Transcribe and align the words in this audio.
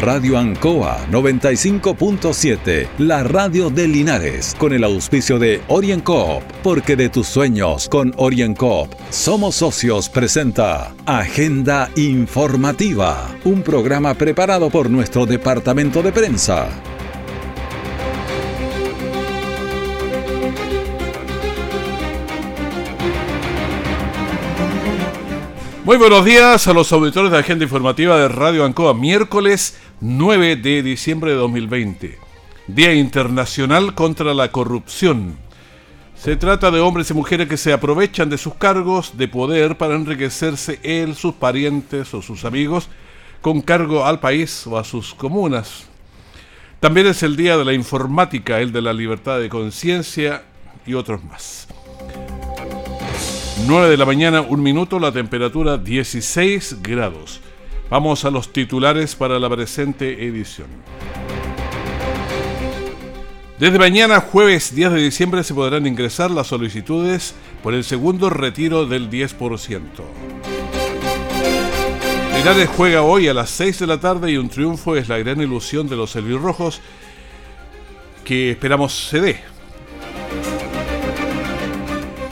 Radio 0.00 0.38
Ancoa 0.38 1.08
95.7, 1.10 2.86
la 2.98 3.24
radio 3.24 3.68
de 3.68 3.88
Linares, 3.88 4.54
con 4.56 4.72
el 4.72 4.84
auspicio 4.84 5.40
de 5.40 5.60
OrienCoop, 5.66 6.40
porque 6.62 6.94
de 6.94 7.08
tus 7.08 7.26
sueños 7.26 7.88
con 7.88 8.14
OrienCoop 8.16 8.94
somos 9.10 9.56
socios 9.56 10.08
presenta 10.08 10.94
Agenda 11.04 11.90
Informativa, 11.96 13.28
un 13.42 13.62
programa 13.62 14.14
preparado 14.14 14.70
por 14.70 14.88
nuestro 14.88 15.26
departamento 15.26 16.00
de 16.00 16.12
prensa. 16.12 16.68
Muy 25.88 25.96
buenos 25.96 26.22
días 26.22 26.68
a 26.68 26.74
los 26.74 26.92
auditores 26.92 27.32
de 27.32 27.38
Agenda 27.38 27.64
Informativa 27.64 28.18
de 28.18 28.28
Radio 28.28 28.66
Ancoa, 28.66 28.92
miércoles 28.92 29.74
9 30.00 30.54
de 30.54 30.84
diciembre 30.84 31.32
de 31.32 31.36
2020, 31.38 32.18
Día 32.68 32.94
Internacional 32.94 33.96
contra 33.96 34.32
la 34.32 34.52
Corrupción. 34.52 35.36
Se 36.14 36.36
trata 36.36 36.70
de 36.70 36.78
hombres 36.78 37.10
y 37.10 37.14
mujeres 37.14 37.48
que 37.48 37.56
se 37.56 37.72
aprovechan 37.72 38.30
de 38.30 38.38
sus 38.38 38.54
cargos 38.54 39.18
de 39.18 39.26
poder 39.26 39.76
para 39.76 39.96
enriquecerse 39.96 40.78
él, 40.84 41.16
sus 41.16 41.34
parientes 41.34 42.14
o 42.14 42.22
sus 42.22 42.44
amigos 42.44 42.88
con 43.40 43.60
cargo 43.60 44.04
al 44.04 44.20
país 44.20 44.68
o 44.68 44.78
a 44.78 44.84
sus 44.84 45.14
comunas. 45.14 45.88
También 46.78 47.08
es 47.08 47.24
el 47.24 47.34
Día 47.34 47.56
de 47.56 47.64
la 47.64 47.72
Informática, 47.72 48.60
el 48.60 48.70
de 48.70 48.82
la 48.82 48.92
Libertad 48.92 49.40
de 49.40 49.48
Conciencia 49.48 50.44
y 50.86 50.94
otros 50.94 51.24
más. 51.24 51.66
9 53.66 53.90
de 53.90 53.96
la 53.96 54.06
mañana, 54.06 54.42
un 54.42 54.62
minuto, 54.62 55.00
la 55.00 55.10
temperatura 55.10 55.76
16 55.76 56.82
grados. 56.82 57.40
Vamos 57.90 58.26
a 58.26 58.30
los 58.30 58.52
titulares 58.52 59.16
para 59.16 59.38
la 59.38 59.48
presente 59.48 60.26
edición. 60.26 60.66
Desde 63.58 63.78
mañana, 63.78 64.20
jueves 64.20 64.74
10 64.74 64.92
de 64.92 65.02
diciembre, 65.02 65.42
se 65.42 65.54
podrán 65.54 65.86
ingresar 65.86 66.30
las 66.30 66.48
solicitudes 66.48 67.34
por 67.62 67.74
el 67.74 67.82
segundo 67.84 68.28
retiro 68.30 68.86
del 68.86 69.10
10%. 69.10 69.80
Linares 72.36 72.68
juega 72.76 73.02
hoy 73.02 73.26
a 73.26 73.34
las 73.34 73.50
6 73.50 73.80
de 73.80 73.86
la 73.86 73.98
tarde 73.98 74.30
y 74.30 74.36
un 74.36 74.48
triunfo 74.48 74.94
es 74.94 75.08
la 75.08 75.18
gran 75.18 75.40
ilusión 75.40 75.88
de 75.88 75.96
los 75.96 76.14
Rojos 76.14 76.80
que 78.24 78.50
esperamos 78.50 79.08
se 79.08 79.20
dé. 79.20 79.40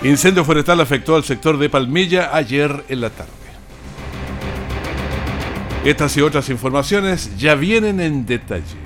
Incendio 0.04 0.44
forestal 0.44 0.80
afectó 0.80 1.16
al 1.16 1.24
sector 1.24 1.58
de 1.58 1.70
Palmilla 1.70 2.36
ayer 2.36 2.84
en 2.88 3.00
la 3.00 3.10
tarde. 3.10 3.35
Estas 5.86 6.16
y 6.16 6.20
otras 6.20 6.48
informaciones 6.48 7.38
ya 7.38 7.54
vienen 7.54 8.00
en 8.00 8.26
detalle. 8.26 8.85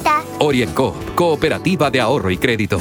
Orienco, 0.39 0.95
Cooperativa 1.15 1.91
de 1.91 2.01
Ahorro 2.01 2.31
y 2.31 2.37
Crédito. 2.37 2.79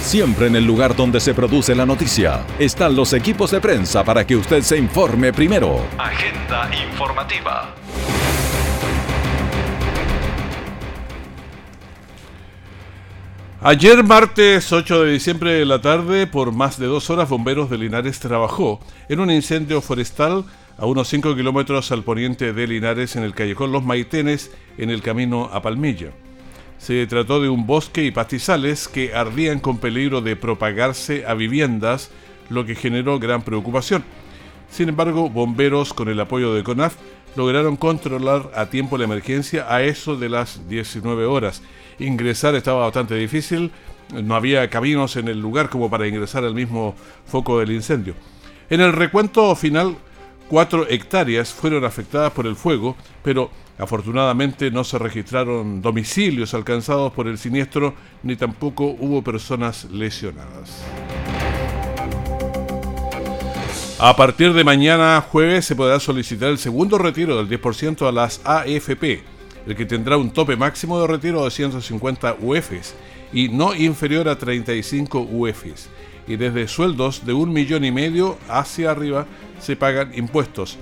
Siempre 0.00 0.46
en 0.46 0.56
el 0.56 0.64
lugar 0.64 0.94
donde 0.94 1.18
se 1.18 1.34
produce 1.34 1.74
la 1.74 1.84
noticia 1.84 2.46
están 2.58 2.94
los 2.94 3.12
equipos 3.12 3.50
de 3.50 3.60
prensa 3.60 4.04
para 4.04 4.26
que 4.26 4.36
usted 4.36 4.62
se 4.62 4.76
informe 4.76 5.32
primero. 5.32 5.80
Agenda 5.98 6.70
informativa. 6.88 7.74
Ayer 13.60 14.04
martes 14.04 14.72
8 14.72 15.02
de 15.02 15.12
diciembre 15.12 15.54
de 15.54 15.64
la 15.64 15.80
tarde, 15.80 16.28
por 16.28 16.52
más 16.52 16.78
de 16.78 16.86
dos 16.86 17.10
horas, 17.10 17.28
bomberos 17.28 17.68
de 17.68 17.78
Linares 17.78 18.20
trabajó 18.20 18.78
en 19.08 19.18
un 19.18 19.28
incendio 19.28 19.80
forestal 19.80 20.44
a 20.78 20.86
unos 20.86 21.08
5 21.08 21.34
kilómetros 21.34 21.90
al 21.90 22.02
poniente 22.02 22.52
de 22.52 22.66
Linares 22.66 23.16
en 23.16 23.22
el 23.22 23.34
callejón 23.34 23.72
Los 23.72 23.84
Maitenes 23.84 24.50
en 24.76 24.90
el 24.90 25.02
camino 25.02 25.48
a 25.52 25.62
Palmilla. 25.62 26.10
Se 26.78 27.06
trató 27.06 27.40
de 27.40 27.48
un 27.48 27.66
bosque 27.66 28.04
y 28.04 28.10
pastizales 28.10 28.86
que 28.86 29.14
ardían 29.14 29.60
con 29.60 29.78
peligro 29.78 30.20
de 30.20 30.36
propagarse 30.36 31.24
a 31.26 31.34
viviendas, 31.34 32.10
lo 32.50 32.66
que 32.66 32.74
generó 32.74 33.18
gran 33.18 33.42
preocupación. 33.42 34.04
Sin 34.70 34.90
embargo, 34.90 35.30
bomberos 35.30 35.94
con 35.94 36.08
el 36.08 36.20
apoyo 36.20 36.52
de 36.52 36.62
CONAF 36.62 36.96
lograron 37.36 37.76
controlar 37.76 38.50
a 38.54 38.66
tiempo 38.66 38.98
la 38.98 39.04
emergencia 39.04 39.66
a 39.72 39.82
eso 39.82 40.16
de 40.16 40.28
las 40.28 40.68
19 40.68 41.24
horas. 41.24 41.62
Ingresar 41.98 42.54
estaba 42.54 42.84
bastante 42.84 43.14
difícil, 43.14 43.70
no 44.12 44.34
había 44.34 44.68
caminos 44.68 45.16
en 45.16 45.28
el 45.28 45.40
lugar 45.40 45.70
como 45.70 45.88
para 45.88 46.06
ingresar 46.06 46.44
al 46.44 46.54
mismo 46.54 46.94
foco 47.26 47.58
del 47.58 47.72
incendio. 47.72 48.14
En 48.68 48.80
el 48.80 48.92
recuento 48.92 49.54
final 49.56 49.96
Cuatro 50.48 50.86
hectáreas 50.88 51.52
fueron 51.52 51.84
afectadas 51.84 52.32
por 52.32 52.46
el 52.46 52.54
fuego, 52.54 52.94
pero 53.24 53.50
afortunadamente 53.78 54.70
no 54.70 54.84
se 54.84 54.96
registraron 54.96 55.82
domicilios 55.82 56.54
alcanzados 56.54 57.12
por 57.12 57.26
el 57.26 57.36
siniestro 57.36 57.94
ni 58.22 58.36
tampoco 58.36 58.84
hubo 58.84 59.22
personas 59.22 59.90
lesionadas. 59.90 60.84
A 63.98 64.14
partir 64.14 64.52
de 64.52 64.62
mañana 64.62 65.20
jueves 65.20 65.64
se 65.64 65.74
podrá 65.74 65.98
solicitar 65.98 66.50
el 66.50 66.58
segundo 66.58 66.96
retiro 66.96 67.42
del 67.42 67.48
10% 67.48 68.06
a 68.06 68.12
las 68.12 68.40
AFP, 68.44 69.22
el 69.66 69.74
que 69.74 69.84
tendrá 69.84 70.16
un 70.16 70.30
tope 70.30 70.54
máximo 70.54 71.00
de 71.00 71.08
retiro 71.08 71.42
de 71.44 71.50
150 71.50 72.36
UFs 72.40 72.94
y 73.32 73.48
no 73.48 73.74
inferior 73.74 74.28
a 74.28 74.38
35 74.38 75.26
UFs 75.28 75.88
y 76.26 76.36
desde 76.36 76.68
sueldos 76.68 77.24
de 77.24 77.32
un 77.32 77.52
millón 77.52 77.84
y 77.84 77.92
medio 77.92 78.38
hacia 78.48 78.90
arriba 78.90 79.26
se 79.60 79.76
pagan 79.76 80.12
impuestos. 80.14 80.78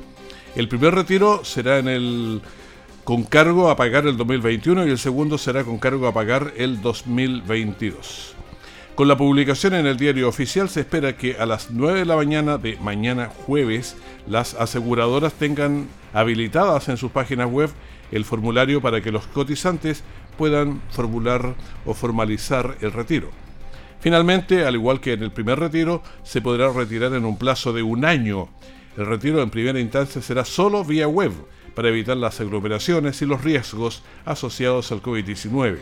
El 0.56 0.68
primer 0.68 0.94
retiro 0.94 1.44
será 1.44 1.82
con 3.04 3.24
cargo 3.24 3.70
a 3.70 3.76
pagar 3.76 4.06
el 4.06 4.16
2021 4.16 4.86
y 4.86 4.90
el 4.90 4.98
segundo 4.98 5.36
será 5.36 5.64
con 5.64 5.78
cargo 5.78 6.06
a 6.06 6.14
pagar 6.14 6.52
el 6.56 6.80
2022. 6.80 8.34
Con 8.94 9.08
la 9.08 9.16
publicación 9.16 9.74
en 9.74 9.86
el 9.86 9.96
diario 9.96 10.28
oficial 10.28 10.68
se 10.68 10.80
espera 10.80 11.16
que 11.16 11.36
a 11.36 11.46
las 11.46 11.72
9 11.72 12.00
de 12.00 12.04
la 12.04 12.14
mañana 12.14 12.58
de 12.58 12.76
mañana 12.76 13.28
jueves 13.44 13.96
las 14.28 14.54
aseguradoras 14.54 15.32
tengan 15.32 15.88
habilitadas 16.12 16.88
en 16.88 16.96
sus 16.96 17.10
páginas 17.10 17.50
web 17.50 17.70
el 18.12 18.24
formulario 18.24 18.80
para 18.80 19.00
que 19.00 19.10
los 19.10 19.26
cotizantes 19.26 20.04
puedan 20.38 20.80
formular 20.90 21.56
o 21.84 21.94
formalizar 21.94 22.76
el 22.80 22.92
retiro. 22.92 23.30
Finalmente, 24.04 24.66
al 24.66 24.74
igual 24.74 25.00
que 25.00 25.14
en 25.14 25.22
el 25.22 25.32
primer 25.32 25.58
retiro, 25.58 26.02
se 26.24 26.42
podrá 26.42 26.70
retirar 26.70 27.14
en 27.14 27.24
un 27.24 27.38
plazo 27.38 27.72
de 27.72 27.82
un 27.82 28.04
año. 28.04 28.50
El 28.98 29.06
retiro 29.06 29.40
en 29.40 29.48
primera 29.48 29.80
instancia 29.80 30.20
será 30.20 30.44
solo 30.44 30.84
vía 30.84 31.08
web 31.08 31.32
para 31.74 31.88
evitar 31.88 32.18
las 32.18 32.38
aglomeraciones 32.38 33.22
y 33.22 33.24
los 33.24 33.42
riesgos 33.42 34.02
asociados 34.26 34.92
al 34.92 35.00
COVID-19. 35.00 35.78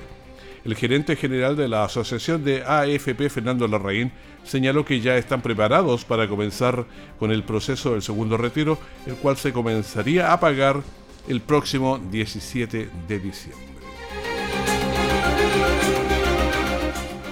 El 0.65 0.77
gerente 0.77 1.17
general 1.17 1.57
de 1.57 1.67
la 1.67 1.83
Asociación 1.83 2.45
de 2.45 2.63
AFP, 2.63 3.29
Fernando 3.29 3.67
Larraín, 3.67 4.13
señaló 4.45 4.85
que 4.85 5.01
ya 5.01 5.17
están 5.17 5.43
preparados 5.43 6.05
para 6.05 6.29
comenzar 6.29 6.87
con 7.19 7.33
el 7.33 7.43
proceso 7.43 7.91
del 7.91 8.03
segundo 8.03 8.37
retiro, 8.37 8.79
el 9.05 9.17
cual 9.17 9.37
se 9.37 9.53
comenzaría 9.53 10.33
a 10.33 10.39
pagar 10.39 10.81
el 11.27 11.41
próximo 11.41 11.99
17 11.99 12.89
de 13.09 13.19
diciembre. 13.19 13.72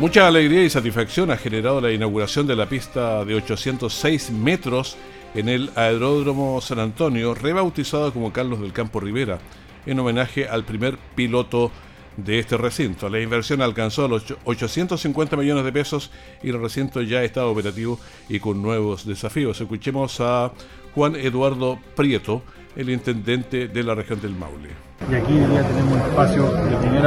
Mucha 0.00 0.26
alegría 0.26 0.64
y 0.64 0.70
satisfacción 0.70 1.30
ha 1.30 1.36
generado 1.36 1.78
la 1.78 1.92
inauguración 1.92 2.46
de 2.46 2.56
la 2.56 2.66
pista 2.66 3.22
de 3.22 3.34
806 3.34 4.30
metros 4.30 4.96
en 5.34 5.50
el 5.50 5.70
Aeródromo 5.74 6.58
San 6.62 6.78
Antonio, 6.78 7.34
rebautizado 7.34 8.10
como 8.10 8.32
Carlos 8.32 8.62
del 8.62 8.72
Campo 8.72 9.00
Rivera, 9.00 9.40
en 9.84 9.98
homenaje 9.98 10.48
al 10.48 10.64
primer 10.64 10.96
piloto 11.14 11.70
de 12.16 12.38
este 12.38 12.56
recinto. 12.56 13.10
La 13.10 13.20
inversión 13.20 13.60
alcanzó 13.60 14.08
los 14.08 14.24
850 14.44 15.36
millones 15.36 15.64
de 15.64 15.72
pesos 15.72 16.10
y 16.42 16.48
el 16.48 16.62
recinto 16.62 17.02
ya 17.02 17.22
está 17.22 17.44
operativo 17.44 18.00
y 18.26 18.40
con 18.40 18.62
nuevos 18.62 19.04
desafíos. 19.04 19.60
Escuchemos 19.60 20.18
a 20.22 20.50
Juan 20.94 21.14
Eduardo 21.14 21.78
Prieto, 21.94 22.42
el 22.74 22.88
intendente 22.88 23.68
de 23.68 23.84
la 23.84 23.94
región 23.94 24.22
del 24.22 24.32
Maule 24.32 24.89
Y 25.08 25.14
aquí 25.14 25.40
ya 25.40 25.62
tenemos 25.62 25.94
un 25.94 26.00
espacio 26.00 26.44
de 26.44 26.76
primer 26.76 27.02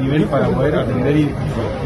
nivel 0.00 0.24
para 0.26 0.46
poder 0.48 0.76
atender 0.76 1.16
y 1.16 1.34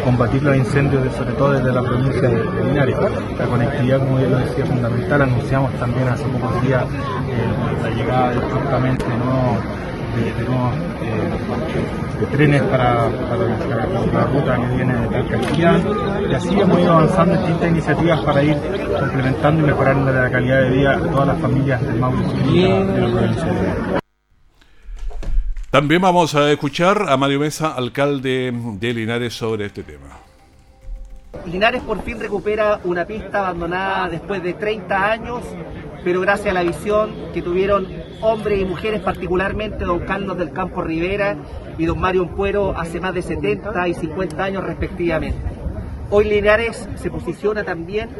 combatir 0.05 0.43
los 0.43 0.57
incendios, 0.57 1.15
sobre 1.15 1.33
todo 1.33 1.53
desde 1.53 1.73
la 1.73 1.83
provincia 1.83 2.29
de 2.29 2.65
Linares. 2.65 2.97
La 3.39 3.47
conectividad, 3.47 3.99
como 4.01 4.21
ya 4.21 4.29
lo 4.29 4.39
decía, 4.39 4.67
fundamental. 4.67 5.23
Anunciamos 5.23 5.73
también 5.75 6.09
hace 6.09 6.25
pocos 6.25 6.63
días 6.63 6.85
eh, 6.85 7.83
la 7.83 7.91
llegada 7.91 8.35
justamente 8.53 9.05
de, 9.07 10.45
nuevos 10.45 10.75
eh, 11.03 12.27
trenes 12.33 12.63
para, 12.65 13.09
la, 13.09 14.25
ruta 14.27 14.57
que 14.57 14.77
viene 14.77 14.95
de 14.95 15.09
Talca 15.09 15.39
y 16.29 16.35
así 16.35 16.61
hemos 16.61 16.79
ido 16.79 16.93
avanzando 16.93 17.35
distintas 17.35 17.69
iniciativas 17.71 18.21
para 18.21 18.43
ir 18.43 18.57
complementando 19.01 19.63
y 19.63 19.67
mejorando 19.67 20.13
la 20.13 20.31
calidad 20.31 20.63
de 20.63 20.71
vida 20.71 20.97
de 20.99 21.09
todas 21.09 21.29
las 21.29 21.41
familias 21.41 21.81
del 21.83 21.97
Mauricio 21.99 22.87
de 22.87 23.01
la 23.01 23.09
provincia 23.09 23.45
de 23.47 24.02
también 25.73 26.03
vamos 26.03 26.35
a 26.35 26.53
escuchar 26.53 27.07
a 27.09 27.17
Mario 27.17 27.41
Mesa, 27.41 27.73
alcalde 27.73 28.53
de 28.79 28.93
Linares, 28.93 29.33
sobre 29.33 29.65
este 29.65 29.83
tema. 29.83 30.19
Linares 31.47 31.81
por 31.83 32.03
fin 32.03 32.21
recupera 32.21 32.79
una 32.85 33.07
pista 33.07 33.39
abandonada 33.39 34.11
después 34.11 34.43
de 34.43 34.53
30 34.53 35.11
años, 35.11 35.43
pero 36.05 36.21
gracias 36.21 36.49
a 36.49 36.53
la 36.53 36.63
visión 36.63 37.15
que 37.33 37.41
tuvieron 37.41 37.89
hombres 38.21 38.61
y 38.61 38.67
mujeres, 38.67 39.01
particularmente 39.01 39.87
don 39.87 40.01
Carlos 40.01 40.37
del 40.37 40.53
Campo 40.53 40.83
Rivera 40.83 41.39
y 41.79 41.87
don 41.87 41.99
Mario 41.99 42.29
Puero 42.37 42.79
hace 42.79 43.01
más 43.01 43.15
de 43.15 43.23
70 43.23 43.89
y 43.89 43.95
50 43.95 44.45
años 44.45 44.65
respectivamente. 44.65 45.41
Hoy 46.11 46.25
Linares 46.25 46.87
se 46.97 47.11
posiciona 47.11 47.65
también 47.65 48.11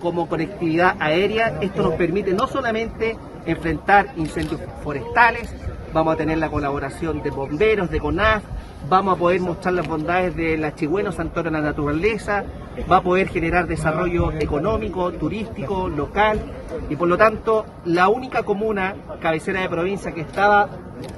como 0.00 0.28
conectividad 0.28 0.94
aérea. 1.00 1.58
Esto 1.60 1.82
nos 1.82 1.94
permite 1.94 2.32
no 2.34 2.46
solamente 2.46 3.16
enfrentar 3.46 4.12
incendios 4.16 4.60
forestales, 4.84 5.52
vamos 5.92 6.14
a 6.14 6.16
tener 6.16 6.38
la 6.38 6.48
colaboración 6.48 7.22
de 7.22 7.30
bomberos, 7.30 7.90
de 7.90 8.00
CONAF, 8.00 8.42
vamos 8.88 9.16
a 9.16 9.18
poder 9.18 9.40
mostrar 9.40 9.74
las 9.74 9.86
bondades 9.86 10.36
de 10.36 10.56
la 10.56 10.74
Chigüeno 10.74 11.12
Santuario 11.12 11.50
de 11.50 11.58
la 11.58 11.64
Naturaleza, 11.64 12.44
va 12.90 12.98
a 12.98 13.02
poder 13.02 13.28
generar 13.28 13.66
desarrollo 13.66 14.32
económico, 14.32 15.12
turístico, 15.12 15.88
local 15.88 16.40
y 16.88 16.96
por 16.96 17.08
lo 17.08 17.16
tanto 17.16 17.66
la 17.84 18.08
única 18.08 18.42
comuna 18.42 18.94
cabecera 19.20 19.60
de 19.60 19.68
provincia 19.68 20.12
que 20.12 20.22
estaba 20.22 20.68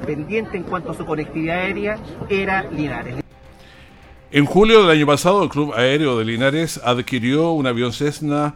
pendiente 0.06 0.56
en 0.56 0.62
cuanto 0.64 0.92
a 0.92 0.94
su 0.94 1.04
conectividad 1.04 1.58
aérea 1.58 1.98
era 2.28 2.64
Linares. 2.70 3.16
En 4.30 4.46
julio 4.46 4.80
del 4.80 4.96
año 4.96 5.06
pasado, 5.06 5.42
el 5.42 5.50
Club 5.50 5.74
Aéreo 5.74 6.16
de 6.16 6.24
Linares 6.24 6.80
adquirió 6.82 7.52
un 7.52 7.66
avión 7.66 7.92
Cessna 7.92 8.54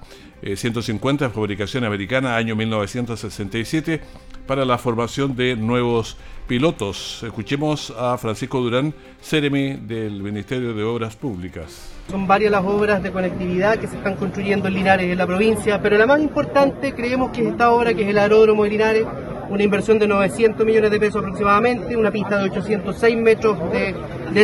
150 0.55 1.27
eh, 1.27 1.31
fabricación 1.31 1.85
americana, 1.85 2.37
año 2.37 2.55
1967, 2.55 4.01
para 4.47 4.65
la 4.65 4.79
formación 4.79 5.35
de 5.35 5.57
nuevos 5.57 6.17
pilotos. 6.47 7.23
Escuchemos 7.25 7.93
a 7.99 8.17
Francisco 8.19 8.61
Durán, 8.61 8.95
Ceremi 9.21 9.73
del 9.75 10.23
Ministerio 10.23 10.75
de 10.75 10.85
Obras 10.85 11.17
Públicas. 11.17 11.91
Son 12.09 12.27
varias 12.27 12.53
las 12.53 12.65
obras 12.65 13.03
de 13.03 13.11
conectividad 13.11 13.79
que 13.79 13.89
se 13.89 13.97
están 13.97 14.15
construyendo 14.15 14.69
en 14.69 14.75
Linares, 14.75 15.11
en 15.11 15.19
la 15.19 15.27
provincia, 15.27 15.83
pero 15.83 15.99
la 15.99 16.07
más 16.07 16.21
importante 16.21 16.95
creemos 16.95 17.33
que 17.33 17.43
es 17.43 17.49
esta 17.49 17.73
obra, 17.73 17.93
que 17.95 18.03
es 18.03 18.09
el 18.09 18.19
aeródromo 18.19 18.63
de 18.63 18.71
Linares, 18.71 19.07
una 19.49 19.63
inversión 19.63 19.99
de 19.99 20.07
900 20.07 20.65
millones 20.65 20.91
de 20.91 21.01
pesos 21.01 21.17
aproximadamente, 21.17 21.97
una 21.97 22.13
pista 22.13 22.39
de 22.39 22.45
806 22.45 23.17
metros 23.17 23.59
de, 23.73 23.95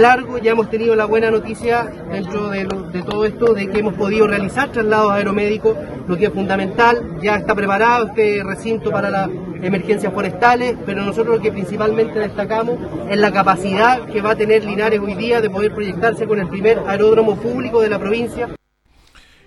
largo. 0.01 0.39
Ya 0.39 0.53
hemos 0.53 0.71
tenido 0.71 0.95
la 0.97 1.05
buena 1.05 1.31
noticia 1.31 1.85
dentro 2.11 2.49
de, 2.49 2.65
de, 2.93 3.03
todo 3.03 3.25
esto 3.25 3.55
de 3.55 3.69
que 3.69 3.79
hemos 3.79 3.95
podido 3.95 4.27
realizar 4.27 4.71
traslados 4.71 5.13
aeromédicos, 5.13 5.77
lo 6.07 6.17
que 6.17 6.27
es 6.27 6.33
fundamental. 6.33 7.19
Ya 7.23 7.37
está 7.37 7.55
preparado 7.55 8.09
este 8.09 8.43
recinto 8.45 8.91
para 8.91 9.11
las 9.11 9.29
emergencias 9.63 10.13
forestales, 10.13 10.77
pero 10.85 11.03
nosotros 11.03 11.37
lo 11.37 11.43
que 11.43 11.53
principalmente 11.53 12.19
destacamos 12.19 12.79
es 13.11 13.19
la 13.19 13.33
capacidad 13.33 14.07
que 14.07 14.21
va 14.21 14.33
a 14.33 14.37
tener 14.37 14.65
Linares 14.65 15.01
hoy 15.01 15.15
día 15.15 15.41
de 15.41 15.51
poder 15.51 15.73
proyectarse 15.75 16.27
con 16.27 16.41
el 16.41 16.49
primer 16.49 16.81
aeródromo 16.87 17.37
público 17.37 17.81
de 17.81 17.89
la 17.89 17.99
provincia. 17.99 18.49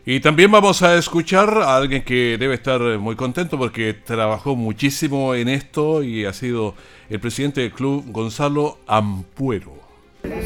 Y 0.08 0.20
también 0.20 0.52
vamos 0.52 0.84
a 0.84 0.96
escuchar 0.98 1.50
a 1.58 1.76
alguien 1.76 2.04
que 2.04 2.38
debe 2.38 2.54
estar 2.54 2.80
muy 3.00 3.16
contento 3.16 3.58
porque 3.58 3.94
trabajó 3.94 4.56
muchísimo 4.56 5.34
en 5.34 5.50
esto 5.50 6.04
y 6.04 6.26
ha 6.26 6.34
sido 6.34 6.76
el 7.10 7.20
presidente 7.20 7.62
del 7.62 7.72
club, 7.72 8.04
Gonzalo 8.12 8.78
Ampuero. 8.86 9.85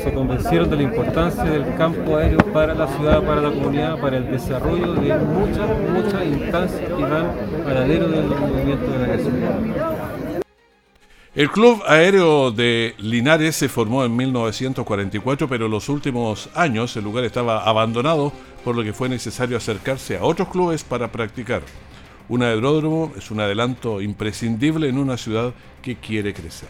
Se 0.03 0.13
convencieron 0.13 0.69
de 0.69 0.75
la 0.75 0.83
importancia 0.83 1.43
del 1.43 1.75
campo 1.75 2.17
aéreo 2.17 2.39
para 2.53 2.73
la 2.73 2.87
ciudad, 2.87 3.23
para 3.23 3.41
la 3.41 3.49
comunidad, 3.49 3.99
para 3.99 4.17
el 4.17 4.31
desarrollo 4.31 4.93
de 4.93 5.17
muchas, 5.17 5.69
muchas 5.91 6.25
instancias 6.25 6.81
que 6.81 7.03
van 7.03 7.31
paralelo 7.63 8.07
del 8.09 8.27
movimiento 8.27 8.91
de 8.91 9.07
la 9.07 9.17
ciudad. 9.17 10.39
El 11.35 11.49
Club 11.51 11.83
Aéreo 11.87 12.51
de 12.51 12.95
Linares 12.97 13.55
se 13.55 13.69
formó 13.69 14.03
en 14.03 14.15
1944, 14.15 15.47
pero 15.47 15.67
en 15.67 15.71
los 15.71 15.87
últimos 15.87 16.49
años 16.55 16.97
el 16.97 17.03
lugar 17.03 17.23
estaba 17.23 17.63
abandonado, 17.63 18.33
por 18.63 18.75
lo 18.75 18.83
que 18.83 18.93
fue 18.93 19.09
necesario 19.09 19.55
acercarse 19.55 20.17
a 20.17 20.23
otros 20.23 20.49
clubes 20.49 20.83
para 20.83 21.11
practicar. 21.11 21.61
Un 22.29 22.43
aeródromo 22.43 23.13
es 23.15 23.31
un 23.31 23.39
adelanto 23.39 24.01
imprescindible 24.01 24.89
en 24.89 24.97
una 24.97 25.17
ciudad 25.17 25.53
que 25.81 25.95
quiere 25.95 26.33
crecer. 26.33 26.69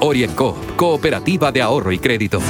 Orienco, 0.00 0.56
Cooperativa 0.76 1.52
de 1.52 1.62
Ahorro 1.62 1.92
y 1.92 1.98
Crédito. 1.98 2.40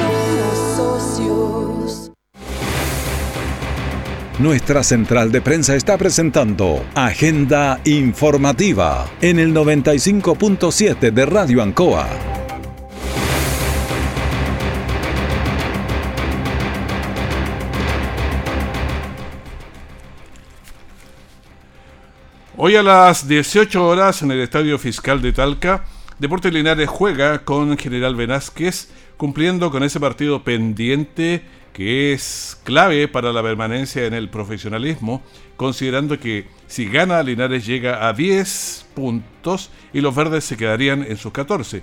Nuestra 4.38 4.82
central 4.82 5.32
de 5.32 5.41
prensa 5.41 5.75
está 5.75 5.97
presentando 5.97 6.85
Agenda 6.94 7.81
Informativa 7.85 9.11
en 9.23 9.38
el 9.38 9.55
95.7 9.55 11.10
de 11.10 11.27
Radio 11.27 11.63
Ancoa. 11.63 12.06
Hoy 22.58 22.77
a 22.77 22.82
las 22.82 23.29
18 23.29 23.86
horas 23.86 24.22
en 24.22 24.31
el 24.31 24.41
Estadio 24.41 24.79
Fiscal 24.79 25.22
de 25.22 25.32
Talca, 25.32 25.84
Deportes 26.19 26.51
Linares 26.51 26.89
juega 26.89 27.44
con 27.44 27.77
General 27.77 28.15
Velázquez, 28.15 28.89
cumpliendo 29.19 29.70
con 29.70 29.82
ese 29.82 30.01
partido 30.01 30.43
pendiente 30.44 31.43
que 31.75 32.15
es 32.15 32.58
clave 32.65 33.06
para 33.06 33.35
la 33.35 33.43
permanencia 33.43 34.06
en 34.06 34.15
el 34.15 34.31
profesionalismo, 34.31 35.23
considerando 35.58 36.19
que 36.19 36.46
si 36.69 36.87
gana 36.87 37.23
Linares 37.23 37.67
llega 37.67 38.08
a 38.08 38.15
10 38.15 38.87
puntos 38.94 39.70
y 39.93 40.01
los 40.01 40.15
verdes 40.15 40.44
se 40.44 40.56
quedarían 40.56 41.03
en 41.03 41.19
sus 41.19 41.32
14. 41.32 41.82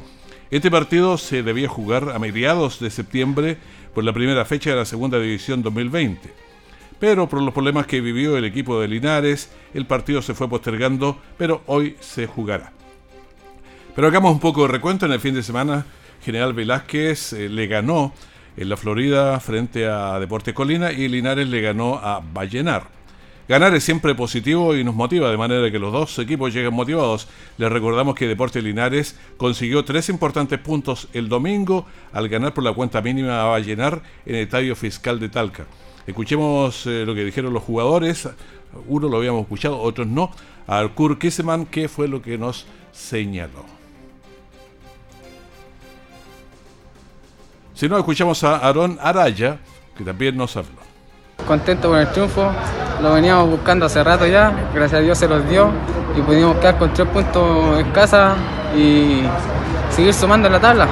Este 0.50 0.72
partido 0.72 1.20
se 1.20 1.44
debía 1.44 1.70
jugar 1.70 2.10
a 2.10 2.18
mediados 2.18 2.80
de 2.80 2.90
septiembre 2.90 3.58
por 3.94 4.04
la 4.04 4.13
primera 4.13 4.46
fecha 4.46 4.72
de 4.72 4.78
la 4.78 4.86
segunda 4.86 5.20
división 5.20 5.62
2020. 5.62 6.34
Pero 7.00 7.30
por 7.30 7.40
los 7.40 7.54
problemas 7.54 7.86
que 7.86 8.02
vivió 8.02 8.36
el 8.36 8.46
equipo 8.46 8.82
de 8.82 8.88
Linares, 8.88 9.52
el 9.75 9.86
partido 9.86 10.24
se 10.24 10.34
fue 10.34 10.50
postergando, 10.50 11.22
pero 11.38 11.62
hoy 11.68 11.98
se 12.00 12.25
jugará. 12.25 12.73
Pero 13.96 14.08
hagamos 14.08 14.32
un 14.32 14.40
poco 14.40 14.64
de 14.64 14.70
recuento. 14.70 15.06
En 15.06 15.12
el 15.12 15.20
fin 15.20 15.36
de 15.36 15.44
semana, 15.44 15.86
General 16.24 16.54
Velázquez 16.54 17.34
eh, 17.34 17.50
le 17.50 17.68
ganó 17.68 18.12
en 18.58 18.70
la 18.70 18.78
Florida 18.78 19.40
frente 19.40 19.88
a 19.88 20.20
Deporte 20.20 20.54
Colina 20.54 20.92
y 20.92 21.08
Linares 21.08 21.48
le 21.48 21.62
ganó 21.62 21.96
a 21.96 22.20
Vallenar. 22.20 22.88
Ganar 23.48 23.76
es 23.76 23.84
siempre 23.84 24.16
positivo 24.16 24.76
y 24.76 24.84
nos 24.84 24.96
motiva, 24.96 25.30
de 25.30 25.38
manera 25.38 25.70
que 25.70 25.78
los 25.78 25.92
dos 25.92 26.18
equipos 26.18 26.54
lleguen 26.54 26.74
motivados. 26.74 27.28
Les 27.58 27.70
recordamos 27.70 28.16
que 28.16 28.26
Deporte 28.26 28.62
Linares 28.62 29.20
consiguió 29.38 29.84
tres 29.84 30.10
importantes 30.10 30.58
puntos 30.60 31.10
el 31.14 31.28
domingo 31.30 31.86
al 32.14 32.30
ganar 32.30 32.54
por 32.54 32.64
la 32.64 32.74
cuenta 32.74 33.02
mínima 33.02 33.42
a 33.42 33.46
Vallenar 33.46 34.02
en 34.26 34.36
el 34.36 34.44
Estadio 34.44 34.76
Fiscal 34.76 35.20
de 35.20 35.30
Talca. 35.30 35.66
Escuchemos 36.08 36.88
eh, 36.88 37.04
lo 37.06 37.14
que 37.14 37.26
dijeron 37.26 37.54
los 37.54 37.64
jugadores. 37.64 38.30
Uno 38.88 39.08
lo 39.08 39.18
habíamos 39.18 39.42
escuchado, 39.42 39.80
otros 39.80 40.08
no. 40.08 40.32
Al 40.66 40.94
Kurt 40.94 41.20
Kisseman, 41.20 41.66
que 41.66 41.90
fue 41.90 42.08
lo 42.08 42.22
que 42.22 42.38
nos 42.38 42.66
señaló. 42.92 43.83
Si 47.84 47.90
no, 47.90 47.98
escuchamos 47.98 48.42
a 48.46 48.60
Aarón 48.60 48.98
Araya, 49.02 49.58
que 49.98 50.06
también 50.06 50.38
nos 50.38 50.56
habló. 50.56 50.80
Contento 51.46 51.90
con 51.90 52.00
el 52.00 52.10
triunfo, 52.13 52.50
lo 53.02 53.13
veníamos 53.13 53.50
buscando 53.50 53.88
hace 53.88 54.02
rato 54.02 54.25
ya, 54.25 54.70
gracias 54.74 55.02
a 55.02 55.04
Dios 55.04 55.18
se 55.18 55.28
los 55.28 55.50
dio 55.50 55.70
y 56.18 56.22
pudimos 56.22 56.56
quedar 56.60 56.78
con 56.78 56.94
tres 56.94 57.10
puntos 57.10 57.78
en 57.82 57.92
casa 57.92 58.38
y 58.74 59.24
seguir 59.90 60.13
sumando 60.13 60.48
en 60.48 60.54
la 60.54 60.62
tabla. 60.62 60.88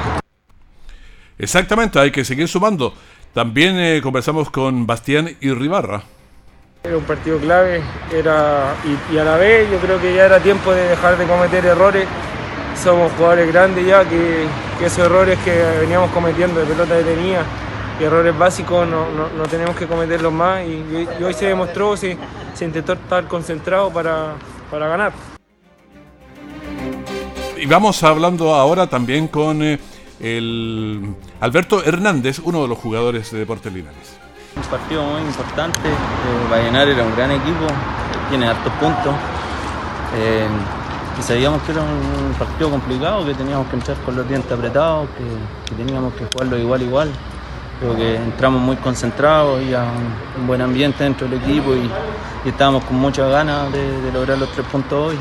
Exactamente, 1.38 1.98
hay 1.98 2.10
que 2.10 2.26
seguir 2.26 2.46
sumando. 2.46 2.92
También 3.32 3.78
eh, 3.78 4.00
conversamos 4.02 4.50
con 4.50 4.86
Bastián 4.86 5.34
Irribarra. 5.40 6.02
Era 6.84 6.98
un 6.98 7.04
partido 7.04 7.38
clave 7.38 7.80
era, 8.12 8.74
y, 9.10 9.16
a 9.16 9.24
la 9.24 9.38
vez 9.38 9.70
yo 9.70 9.78
creo 9.78 9.98
que 9.98 10.14
ya 10.14 10.26
era 10.26 10.40
tiempo 10.40 10.74
de 10.74 10.88
dejar 10.88 11.16
de 11.16 11.24
cometer 11.24 11.64
errores. 11.64 12.06
Somos 12.76 13.12
jugadores 13.12 13.52
grandes 13.52 13.86
ya 13.86 14.04
que, 14.04 14.46
esos 14.84 14.98
errores 14.98 15.38
que 15.44 15.52
veníamos 15.80 16.10
cometiendo 16.10 16.60
de 16.60 16.66
pelota 16.66 16.94
detenida, 16.94 17.44
errores 18.00 18.36
básicos, 18.36 18.86
no, 18.88 19.06
no, 19.10 19.44
tenemos 19.44 19.76
que 19.76 19.86
cometerlos 19.86 20.32
más 20.32 20.62
y, 20.66 21.22
hoy 21.22 21.34
se 21.34 21.46
demostró, 21.46 21.96
se, 21.96 22.16
se 22.54 22.64
intentó 22.64 22.94
estar 22.94 23.28
concentrado 23.28 23.90
para, 23.90 24.34
para 24.70 24.88
ganar. 24.88 25.12
Y 27.56 27.66
vamos 27.66 28.02
hablando 28.02 28.54
ahora 28.54 28.88
también 28.88 29.28
con 29.28 29.62
eh, 29.62 29.78
el 30.18 31.14
Alberto 31.40 31.84
Hernández, 31.84 32.40
uno 32.42 32.62
de 32.62 32.68
los 32.68 32.76
jugadores 32.76 33.30
de 33.30 33.38
Deportes 33.38 33.72
Linares. 33.72 34.16
Un 34.56 34.62
partido 34.64 35.04
muy 35.04 35.20
importante. 35.20 35.78
Eh, 35.88 36.70
era 36.72 37.04
un 37.04 37.14
gran 37.14 37.30
equipo, 37.30 37.66
tiene 38.28 38.48
hartos 38.48 38.72
puntos. 38.74 39.14
Eh, 40.16 40.48
y 41.18 41.22
sabíamos 41.22 41.62
que 41.62 41.72
era 41.72 41.82
un 41.82 42.34
partido 42.38 42.70
complicado, 42.70 43.24
que 43.24 43.34
teníamos 43.34 43.66
que 43.68 43.76
entrar 43.76 43.96
con 43.98 44.16
los 44.16 44.28
dientes 44.28 44.50
apretados, 44.50 45.08
que, 45.10 45.74
teníamos 45.76 46.14
que 46.14 46.24
jugarlo 46.26 46.58
igual 46.58 46.82
igual. 46.82 47.10
Creo 47.80 47.96
que 47.96 48.16
entramos 48.16 48.60
muy 48.60 48.76
concentrados 48.76 49.60
y 49.62 49.74
a 49.74 49.82
un, 50.38 50.46
buen 50.46 50.60
ambiente 50.60 51.04
dentro 51.04 51.28
del 51.28 51.40
equipo 51.40 51.74
y, 51.74 51.90
estábamos 52.48 52.84
con 52.84 52.96
muchas 52.96 53.30
ganas 53.30 53.72
de, 53.72 54.12
lograr 54.12 54.38
los 54.38 54.50
tres 54.52 54.66
puntos 54.66 55.10
hoy. 55.10 55.18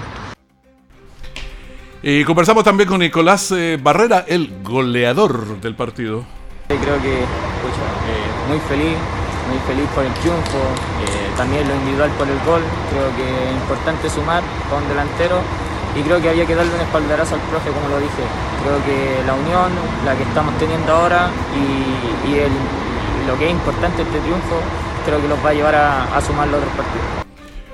Y 2.03 2.23
conversamos 2.23 2.63
también 2.63 2.89
con 2.89 2.99
Nicolás 2.99 3.51
eh, 3.51 3.77
Barrera, 3.81 4.25
el 4.27 4.63
goleador 4.63 5.61
del 5.61 5.75
partido. 5.75 6.23
Creo 6.67 6.99
que 7.01 7.25
muy 8.47 8.59
feliz, 8.67 8.97
muy 9.47 9.59
feliz 9.67 9.87
por 9.93 10.03
el 10.03 10.13
triunfo, 10.13 10.57
eh, 10.57 11.31
también 11.37 11.67
lo 11.67 11.75
individual 11.75 12.09
por 12.17 12.27
el 12.27 12.39
gol, 12.39 12.61
creo 12.89 13.15
que 13.15 13.49
es 13.49 13.53
importante 13.53 14.09
sumar 14.09 14.41
con 14.69 14.81
un 14.81 14.89
delantero 14.89 15.41
y 15.95 16.01
creo 16.01 16.21
que 16.21 16.29
había 16.29 16.45
que 16.45 16.55
darle 16.55 16.73
un 16.73 16.81
espaldarazo 16.81 17.35
al 17.35 17.41
profe 17.41 17.69
como 17.71 17.89
lo 17.89 17.99
dije. 17.99 18.23
Creo 18.63 18.83
que 18.85 19.25
la 19.25 19.33
unión, 19.33 19.71
la 20.05 20.15
que 20.15 20.23
estamos 20.23 20.57
teniendo 20.57 20.93
ahora 20.93 21.29
y, 21.55 23.27
lo 23.27 23.37
que 23.37 23.45
es 23.45 23.51
importante 23.51 24.01
este 24.01 24.19
triunfo, 24.19 24.59
creo 25.05 25.21
que 25.21 25.27
los 25.27 25.37
va 25.45 25.49
a 25.49 25.53
llevar 25.53 25.75
a, 25.75 26.21
sumar 26.21 26.47
los 26.47 26.57
otros 26.57 26.73
partidos. 26.75 27.05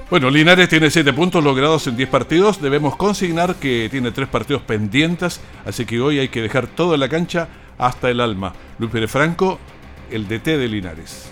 Bueno, 0.09 0.29
Linares 0.29 0.67
tiene 0.67 0.89
7 0.89 1.13
puntos 1.13 1.43
logrados 1.43 1.88
en 1.88 1.95
10 1.95 2.09
partidos. 2.09 2.62
Debemos 2.62 2.95
consignar 2.95 3.55
que 3.55 3.88
tiene 3.89 4.12
3 4.12 4.27
partidos 4.27 4.62
pendientes, 4.63 5.39
así 5.65 5.86
que 5.86 6.00
hoy 6.00 6.19
hay 6.19 6.29
que 6.29 6.41
dejar 6.41 6.67
todo 6.67 6.93
en 6.95 7.00
la 7.00 7.09
cancha 7.09 7.47
hasta 7.77 8.09
el 8.09 8.19
alma. 8.19 8.53
Luis 8.79 8.91
Pérez 8.91 9.12
Franco 9.12 9.59
el 10.12 10.27
DT 10.27 10.57
de 10.57 10.67
Linares. 10.67 11.29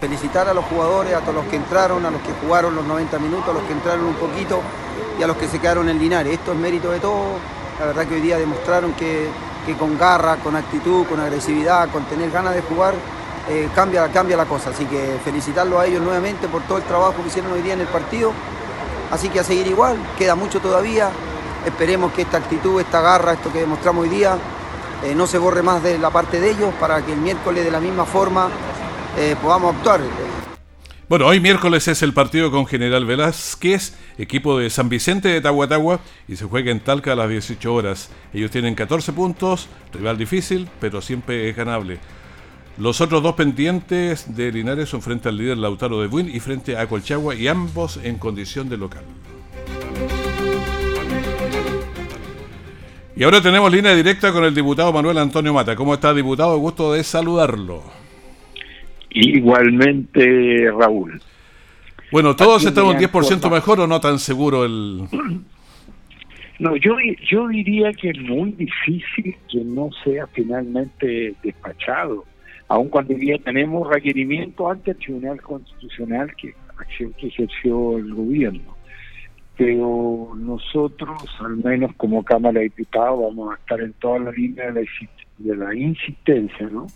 Felicitar 0.00 0.48
a 0.48 0.54
los 0.54 0.64
jugadores, 0.66 1.14
a 1.14 1.20
todos 1.20 1.36
los 1.36 1.44
que 1.46 1.56
entraron, 1.56 2.04
a 2.06 2.10
los 2.10 2.20
que 2.22 2.32
jugaron 2.40 2.74
los 2.74 2.84
90 2.86 3.18
minutos, 3.18 3.48
a 3.48 3.52
los 3.52 3.62
que 3.62 3.72
entraron 3.72 4.04
un 4.04 4.14
poquito 4.14 4.60
y 5.18 5.22
a 5.22 5.26
los 5.26 5.36
que 5.36 5.48
se 5.48 5.58
quedaron 5.58 5.88
en 5.88 5.98
Linares. 5.98 6.32
Esto 6.32 6.52
es 6.52 6.58
mérito 6.58 6.90
de 6.90 7.00
todos. 7.00 7.38
La 7.80 7.86
verdad 7.86 8.06
que 8.06 8.14
hoy 8.14 8.20
día 8.20 8.38
demostraron 8.38 8.92
que, 8.92 9.28
con 9.78 9.98
garra, 9.98 10.36
con 10.36 10.56
actitud, 10.56 11.06
con 11.06 11.20
agresividad, 11.20 11.90
con 11.90 12.04
tener 12.04 12.30
ganas 12.30 12.54
de 12.54 12.62
jugar, 12.62 12.94
eh, 13.50 13.68
cambia, 13.74 14.08
cambia 14.08 14.36
la 14.36 14.46
cosa. 14.46 14.70
Así 14.70 14.84
que 14.86 15.18
felicitarlos 15.24 15.80
a 15.80 15.86
ellos 15.86 16.02
nuevamente 16.02 16.48
por 16.48 16.62
todo 16.62 16.78
el 16.78 16.84
trabajo 16.84 17.22
que 17.22 17.28
hicieron 17.28 17.52
hoy 17.52 17.62
día 17.62 17.74
en 17.74 17.80
el 17.80 17.88
partido. 17.88 18.32
Así 19.10 19.28
que 19.28 19.40
a 19.40 19.44
seguir 19.44 19.66
igual, 19.66 19.96
queda 20.16 20.34
mucho 20.34 20.60
todavía. 20.60 21.10
Esperemos 21.66 22.12
que 22.12 22.22
esta 22.22 22.38
actitud, 22.38 22.80
esta 22.80 23.00
garra, 23.00 23.32
esto 23.32 23.52
que 23.52 23.60
demostramos 23.60 24.04
hoy 24.04 24.10
día, 24.10 24.38
eh, 25.04 25.14
no 25.14 25.26
se 25.26 25.38
borre 25.38 25.62
más 25.62 25.82
de 25.82 25.98
la 25.98 26.10
parte 26.10 26.40
de 26.40 26.50
ellos 26.50 26.72
para 26.80 27.02
que 27.02 27.12
el 27.12 27.20
miércoles 27.20 27.64
de 27.64 27.70
la 27.70 27.80
misma 27.80 28.04
forma 28.04 28.48
eh, 29.16 29.36
podamos 29.40 29.74
actuar. 29.74 30.00
Bueno, 31.08 31.24
hoy 31.24 31.40
miércoles 31.40 31.88
es 31.88 32.02
el 32.02 32.12
partido 32.12 32.50
con 32.50 32.66
General 32.66 33.06
Velázquez, 33.06 33.94
equipo 34.18 34.58
de 34.58 34.68
San 34.68 34.90
Vicente 34.90 35.28
de 35.28 35.40
Tahuatahua, 35.40 36.00
y 36.28 36.36
se 36.36 36.44
juega 36.44 36.70
en 36.70 36.80
Talca 36.80 37.12
a 37.12 37.16
las 37.16 37.30
18 37.30 37.72
horas. 37.72 38.10
Ellos 38.34 38.50
tienen 38.50 38.74
14 38.74 39.14
puntos, 39.14 39.70
rival 39.94 40.18
difícil, 40.18 40.68
pero 40.82 41.00
siempre 41.00 41.48
es 41.48 41.56
ganable. 41.56 41.98
Los 42.76 43.00
otros 43.00 43.22
dos 43.22 43.36
pendientes 43.36 44.36
de 44.36 44.52
Linares 44.52 44.90
son 44.90 45.00
frente 45.00 45.30
al 45.30 45.38
líder 45.38 45.56
Lautaro 45.56 45.98
de 46.02 46.08
Buin 46.08 46.28
y 46.28 46.40
frente 46.40 46.76
a 46.76 46.86
Colchagua, 46.86 47.34
y 47.34 47.48
ambos 47.48 47.98
en 48.02 48.18
condición 48.18 48.68
de 48.68 48.76
local. 48.76 49.04
Y 53.16 53.24
ahora 53.24 53.40
tenemos 53.40 53.72
línea 53.72 53.94
directa 53.94 54.30
con 54.30 54.44
el 54.44 54.54
diputado 54.54 54.92
Manuel 54.92 55.16
Antonio 55.16 55.54
Mata. 55.54 55.74
¿Cómo 55.74 55.94
está, 55.94 56.12
diputado? 56.12 56.58
Gusto 56.58 56.92
de 56.92 57.02
saludarlo. 57.02 57.97
Igualmente, 59.10 60.70
Raúl. 60.70 61.20
Bueno, 62.10 62.34
¿todos 62.36 62.64
están 62.64 62.84
un 62.84 62.96
10% 62.96 63.50
mejor 63.50 63.80
o 63.80 63.86
no 63.86 64.00
tan 64.00 64.18
seguro 64.18 64.64
el...? 64.64 65.04
No, 66.60 66.74
yo, 66.74 66.96
yo 67.30 67.46
diría 67.46 67.92
que 67.92 68.10
es 68.10 68.18
muy 68.18 68.50
difícil 68.50 69.36
que 69.48 69.62
no 69.62 69.90
sea 70.02 70.26
finalmente 70.26 71.32
despachado, 71.40 72.24
aun 72.66 72.88
cuando 72.88 73.16
ya 73.16 73.38
tenemos 73.38 73.88
requerimiento 73.88 74.68
ante 74.68 74.90
el 74.90 74.96
Tribunal 74.96 75.40
Constitucional, 75.40 76.34
que 76.34 76.56
acción 76.76 77.12
que 77.12 77.28
ejerció 77.28 77.98
el 77.98 78.12
gobierno 78.12 78.76
pero 79.58 80.34
nosotros, 80.36 81.20
al 81.40 81.56
menos 81.56 81.90
como 81.96 82.22
Cámara 82.22 82.60
de 82.60 82.66
Diputados, 82.66 83.20
vamos 83.20 83.52
a 83.52 83.56
estar 83.56 83.80
en 83.80 83.92
toda 83.94 84.20
la 84.20 84.30
línea 84.30 84.70
de 84.70 85.56
la, 85.56 85.74
insistencia, 85.74 86.68
¿no? 86.70 86.86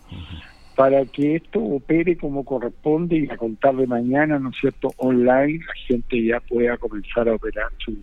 Para 0.76 1.05
que 1.05 1.37
esto 1.37 1.61
opere 1.61 2.17
como 2.17 2.45
corresponde 2.45 3.19
y 3.19 3.31
a 3.31 3.37
contar 3.37 3.76
de 3.76 3.87
mañana, 3.87 4.38
¿no 4.38 4.50
es 4.50 4.57
cierto?, 4.61 4.88
online, 4.97 5.64
la 5.67 5.75
gente 5.87 6.25
ya 6.25 6.41
pueda 6.41 6.79
comenzar 6.79 7.29
a 7.29 7.35
operar 7.35 7.69
su, 7.79 7.97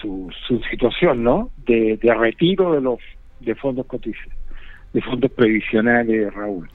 su, 0.00 0.60
situación, 0.70 1.22
¿no? 1.22 1.50
De, 1.66 1.98
retiro 2.18 2.74
de 2.74 2.80
los 2.80 2.98
de 3.40 3.54
fondos 3.56 3.86
de 4.92 5.00
fondos 5.00 5.30
previsionales, 5.32 6.32
Raúl. 6.32 6.68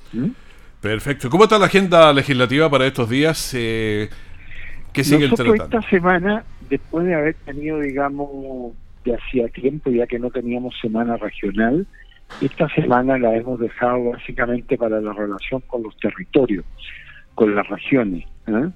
Perfecto. 0.82 1.30
¿Cómo 1.30 1.44
está 1.44 1.58
la 1.58 1.66
agenda 1.68 2.12
legislativa 2.14 2.70
para 2.70 2.86
estos 2.86 3.10
días? 3.10 3.54
Eh, 3.56 4.10
nosotros 4.96 5.56
esta 5.56 5.82
semana, 5.90 6.44
después 6.70 7.06
de 7.06 7.16
haber 7.16 7.36
tenido, 7.46 7.80
digamos, 7.80 8.74
de 9.06 9.16
hacía 9.16 9.48
tiempo, 9.50 9.92
ya 9.92 10.08
que 10.08 10.20
no 10.20 10.30
teníamos 10.32 10.76
semana 10.82 11.18
regional, 11.18 11.86
esta 12.42 12.70
semana 12.70 13.18
la 13.18 13.36
hemos 13.36 13.60
dejado 13.60 14.12
básicamente 14.12 14.78
para 14.78 15.02
la 15.02 15.14
relación 15.14 15.62
con 15.68 15.84
los 15.84 15.98
territorios, 15.98 16.66
con 17.36 17.56
las 17.56 17.68
regiones. 17.68 18.26
¿eh? 18.48 18.70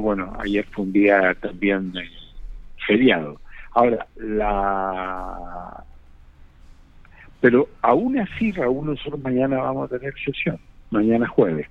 bueno, 0.00 0.32
ayer 0.38 0.64
fue 0.70 0.84
un 0.84 0.92
día 0.92 1.34
también 1.40 1.92
eh, 1.96 2.08
feriado. 2.86 3.40
Ahora, 3.72 4.06
la... 4.16 5.84
Pero 7.40 7.68
aún 7.80 8.18
así, 8.18 8.52
Raúl, 8.52 8.86
nosotros 8.86 9.20
mañana 9.20 9.58
vamos 9.58 9.90
a 9.90 9.98
tener 9.98 10.14
sesión, 10.24 10.58
mañana 10.90 11.26
jueves. 11.26 11.66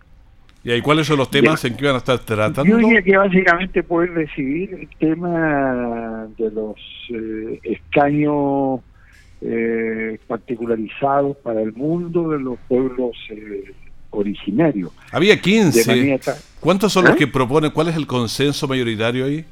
¿Y 0.64 0.72
ahí 0.72 0.82
cuáles 0.82 1.08
son 1.08 1.18
los 1.18 1.32
temas 1.32 1.64
en 1.66 1.76
que 1.76 1.86
van 1.86 1.96
a 1.96 2.00
estar 2.00 2.20
tratando? 2.20 2.66
Yo 2.66 2.78
diría 2.78 3.02
que 3.02 3.18
básicamente 3.18 3.82
poder 3.82 4.14
decidir 4.14 4.74
el 4.74 4.90
tema 4.98 6.28
de 6.38 6.52
los 6.52 6.76
eh, 7.10 7.60
escaños 7.64 8.82
eh, 9.42 10.20
particularizados 10.28 11.38
para 11.38 11.62
el 11.62 11.74
mundo 11.74 12.30
de 12.30 12.40
los 12.40 12.60
pueblos 12.68 13.12
eh, 13.30 13.74
originarios. 14.12 14.92
Había 15.12 15.40
15. 15.40 16.20
¿Cuántos 16.60 16.94
son 16.94 17.06
los 17.06 17.16
que 17.16 17.28
proponen? 17.28 17.72
¿Cuál 17.72 17.90
es 17.90 17.96
el 17.96 18.08
consenso 18.08 18.68
mayoritario 18.68 19.26
ahí? 19.26 19.46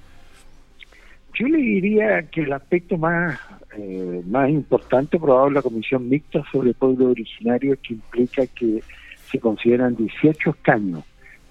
Yo 1.33 1.47
le 1.47 1.57
diría 1.57 2.23
que 2.23 2.41
el 2.41 2.53
aspecto 2.53 2.97
más 2.97 3.39
más 4.25 4.49
importante 4.49 5.17
probable 5.17 5.55
la 5.55 5.61
comisión 5.61 6.09
mixta 6.09 6.43
sobre 6.51 6.73
pueblos 6.73 7.11
originarios 7.11 7.77
que 7.79 7.93
implica 7.93 8.45
que 8.47 8.83
se 9.31 9.39
consideran 9.39 9.95
18 9.95 10.49
escaños, 10.49 11.03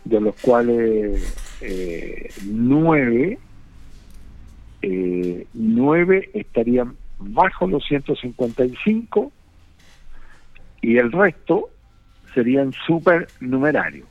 de 0.04 0.20
los 0.20 0.34
cuales 0.36 1.38
eh, 1.60 2.28
9, 2.44 3.38
eh, 4.82 5.46
estarían 6.34 6.96
bajo 7.18 7.66
los 7.66 7.84
155 7.86 9.32
y 10.80 10.96
el 10.96 11.12
resto 11.12 11.70
serían 12.34 12.72
supernumerarios. 12.86 14.06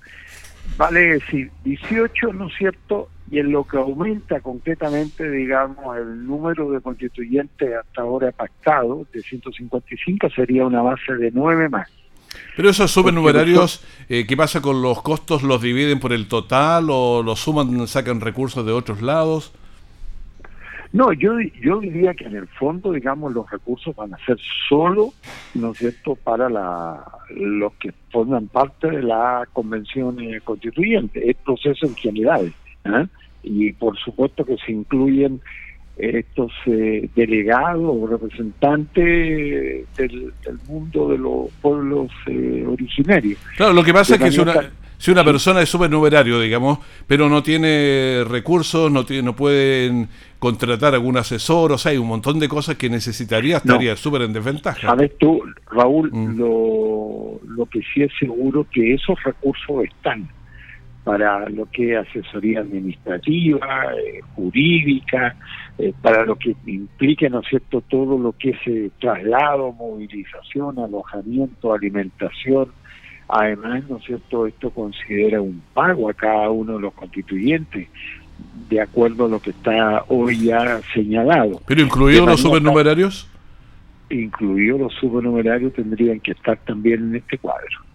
Vale 0.77 0.99
decir, 0.99 1.49
18, 1.63 2.33
¿no 2.33 2.47
es 2.47 2.53
cierto? 2.57 3.09
Y 3.31 3.39
en 3.39 3.51
lo 3.51 3.63
que 3.63 3.77
aumenta 3.77 4.41
concretamente, 4.41 5.29
digamos, 5.29 5.97
el 5.97 6.25
número 6.25 6.69
de 6.71 6.81
constituyentes 6.81 7.73
hasta 7.73 8.01
ahora 8.01 8.31
pactado, 8.31 9.07
de 9.11 9.21
155, 9.21 10.29
sería 10.29 10.65
una 10.65 10.81
base 10.81 11.13
de 11.15 11.31
9 11.31 11.69
más. 11.69 11.89
Pero 12.55 12.69
esos 12.69 12.91
supernumerarios, 12.91 13.83
eh, 14.09 14.25
¿qué 14.27 14.37
pasa 14.37 14.61
con 14.61 14.81
los 14.81 15.01
costos? 15.01 15.43
¿Los 15.43 15.61
dividen 15.61 15.99
por 15.99 16.13
el 16.13 16.27
total 16.27 16.87
o 16.89 17.23
los 17.23 17.39
suman, 17.39 17.87
sacan 17.87 18.21
recursos 18.21 18.65
de 18.65 18.71
otros 18.71 19.01
lados? 19.01 19.53
No, 20.97 21.13
yo, 21.13 21.39
yo 21.61 21.79
diría 21.79 22.15
que 22.15 22.25
en 22.25 22.35
el 22.35 22.47
fondo, 22.47 22.91
digamos, 22.91 23.31
los 23.31 23.47
recursos 23.51 23.95
van 23.95 24.15
a 24.15 24.25
ser 24.25 24.39
solo, 24.67 25.13
¿no 25.53 25.71
es 25.71 25.77
cierto?, 25.77 26.15
para 26.15 26.49
la, 26.49 27.05
los 27.29 27.71
que 27.73 27.93
forman 28.11 28.47
parte 28.47 28.89
de 28.89 29.03
la 29.03 29.47
convención 29.53 30.19
eh, 30.19 30.41
constituyente, 30.43 31.29
el 31.29 31.35
proceso 31.35 31.85
en 31.85 31.95
general. 31.95 32.51
¿eh? 32.85 33.05
Y 33.43 33.73
por 33.73 33.95
supuesto 33.99 34.43
que 34.43 34.57
se 34.57 34.71
incluyen 34.71 35.39
estos 35.97 36.51
eh, 36.65 37.07
delegados 37.15 37.83
o 37.85 38.07
representantes 38.07 39.85
del, 39.97 40.33
mundo 40.67 41.09
de 41.09 41.17
los 41.19 41.51
pueblos 41.61 42.11
eh, 42.25 42.65
originarios. 42.67 43.37
Claro, 43.55 43.73
lo 43.73 43.83
que 43.83 43.93
pasa 43.93 44.15
es 44.15 44.21
que 44.21 44.31
si 44.31 44.39
una, 44.39 44.71
si 44.97 45.11
una 45.11 45.23
persona 45.23 45.61
es 45.61 45.69
supernumerario, 45.69 46.39
digamos, 46.39 46.79
pero 47.05 47.29
no 47.29 47.43
tiene 47.43 48.23
recursos, 48.27 48.91
no, 48.91 49.05
tiene, 49.05 49.23
no 49.23 49.35
pueden 49.35 50.09
contratar 50.39 50.93
algún 50.93 51.17
asesor, 51.17 51.71
o 51.71 51.77
sea, 51.77 51.91
hay 51.91 51.97
un 51.97 52.07
montón 52.07 52.39
de 52.39 52.47
cosas 52.47 52.75
que 52.75 52.89
necesitaría, 52.89 53.57
estaría 53.57 53.95
súper 53.95 54.23
en 54.23 54.33
desventaja. 54.33 54.87
Sabes 54.87 55.17
tú, 55.17 55.41
Raúl, 55.71 56.11
mm. 56.11 56.37
lo, 56.37 57.39
lo 57.47 57.65
que 57.65 57.81
sí 57.93 58.03
es 58.03 58.11
seguro 58.19 58.65
que 58.71 58.93
esos 58.93 59.21
recursos 59.23 59.83
están 59.83 60.29
para 61.07 61.47
lo 61.47 61.67
que 61.67 61.93
es 61.93 62.05
asesoría 62.05 62.59
administrativa, 62.59 63.93
eh, 63.95 64.19
jurídica, 64.35 65.37
eh, 65.77 65.93
para 66.01 66.25
lo 66.25 66.35
que 66.35 66.53
implique, 66.65 67.29
¿no 67.29 67.39
es 67.39 67.47
cierto?, 67.47 67.79
todo 67.79 68.17
lo 68.17 68.33
que 68.33 68.49
es 68.49 68.57
eh, 68.65 68.91
traslado, 68.99 69.71
movilización, 69.71 70.77
alojamiento, 70.79 71.73
alimentación. 71.73 72.73
Además, 73.29 73.83
¿no 73.89 73.97
es 73.97 74.03
cierto?, 74.05 74.47
esto 74.47 74.69
considera 74.69 75.41
un 75.41 75.61
pago 75.73 76.09
a 76.09 76.13
cada 76.13 76.49
uno 76.49 76.73
de 76.73 76.81
los 76.81 76.93
constituyentes, 76.93 77.89
de 78.69 78.81
acuerdo 78.81 79.25
a 79.25 79.29
lo 79.29 79.39
que 79.39 79.49
está 79.49 80.05
hoy 80.07 80.45
ya 80.45 80.79
señalado. 80.93 81.61
¿Pero 81.65 81.81
incluidos 81.81 82.27
los 82.27 82.39
supernumerarios? 82.41 83.29
Incluidos 84.09 84.79
los 84.79 84.93
supernumerarios 84.93 85.73
tendrían 85.73 86.19
que 86.21 86.31
estar 86.31 86.57
también 86.65 87.09
en 87.09 87.15
este 87.17 87.37
cuadro. 87.37 87.87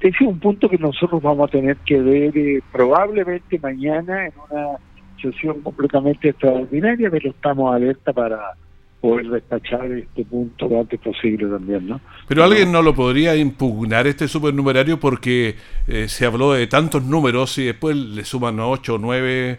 Ese 0.00 0.08
es 0.08 0.20
un 0.28 0.38
punto 0.38 0.68
que 0.68 0.78
nosotros 0.78 1.20
vamos 1.22 1.48
a 1.48 1.52
tener 1.52 1.76
que 1.78 2.00
ver 2.00 2.36
eh, 2.36 2.60
probablemente 2.72 3.58
mañana 3.58 4.26
en 4.26 4.32
una 4.50 4.78
sesión 5.20 5.60
completamente 5.62 6.28
extraordinaria, 6.28 7.10
pero 7.10 7.30
estamos 7.30 7.74
alerta 7.74 8.12
para 8.12 8.54
poder 9.00 9.28
despachar 9.28 9.90
este 9.92 10.24
punto 10.24 10.68
lo 10.68 10.80
antes 10.80 11.00
posible 11.00 11.46
también, 11.46 11.86
¿no? 11.86 12.00
Pero 12.26 12.44
alguien 12.44 12.72
no 12.72 12.82
lo 12.82 12.94
podría 12.94 13.36
impugnar 13.36 14.06
este 14.06 14.26
supernumerario 14.26 14.98
porque 14.98 15.54
eh, 15.86 16.08
se 16.08 16.26
habló 16.26 16.52
de 16.52 16.66
tantos 16.66 17.04
números 17.04 17.56
y 17.58 17.66
después 17.66 17.96
le 17.96 18.24
suman 18.24 18.58
8 18.58 18.94
o 18.94 18.98
9, 18.98 19.58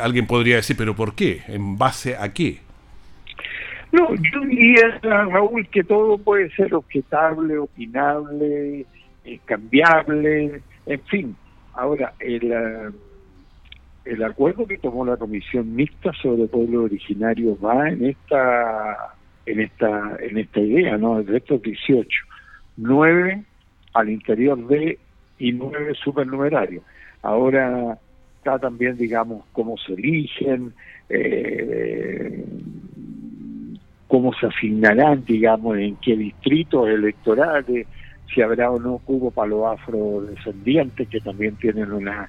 alguien 0.00 0.26
podría 0.26 0.56
decir, 0.56 0.76
pero 0.76 0.94
¿por 0.96 1.14
qué? 1.14 1.42
¿En 1.48 1.78
base 1.78 2.16
a 2.16 2.32
qué? 2.32 2.60
No, 3.92 4.08
yo 4.12 4.40
diría, 4.40 4.98
Raúl, 5.02 5.68
que 5.68 5.84
todo 5.84 6.18
puede 6.18 6.50
ser 6.56 6.74
objetable, 6.74 7.58
opinable, 7.58 8.86
cambiable, 9.44 10.60
en 10.86 11.00
fin. 11.02 11.36
Ahora, 11.74 12.12
el, 12.18 12.52
eh, 12.52 12.90
el 14.04 14.22
acuerdo 14.22 14.66
que 14.66 14.78
tomó 14.78 15.04
la 15.04 15.16
Comisión 15.16 15.74
Mixta 15.74 16.12
sobre 16.22 16.46
pueblo 16.46 16.84
originario 16.84 17.58
va 17.58 17.88
en 17.88 18.04
esta 18.06 19.14
en 19.46 19.60
esta 19.60 20.16
en 20.20 20.38
esta 20.38 20.60
idea, 20.60 20.96
¿no? 20.98 21.22
De 21.22 21.38
estos 21.38 21.62
18, 21.62 22.08
9 22.76 23.42
al 23.94 24.10
interior 24.10 24.66
de 24.66 24.98
y 25.38 25.52
9 25.52 25.94
supernumerarios. 26.02 26.84
Ahora 27.22 27.98
está 28.38 28.58
también, 28.58 28.96
digamos, 28.96 29.44
cómo 29.52 29.76
se 29.78 29.94
eligen, 29.94 30.74
eh, 31.08 32.44
cómo 34.06 34.32
se 34.34 34.46
asignarán, 34.46 35.24
digamos, 35.24 35.78
en 35.78 35.96
qué 35.96 36.16
distritos 36.16 36.88
electorales, 36.88 37.86
si 38.32 38.42
habrá 38.42 38.70
o 38.70 38.78
no 38.78 38.98
cubo 38.98 39.30
para 39.30 39.48
los 39.48 39.66
afrodescendientes, 39.66 41.08
que 41.08 41.20
también 41.20 41.56
tienen 41.56 41.92
una 41.92 42.28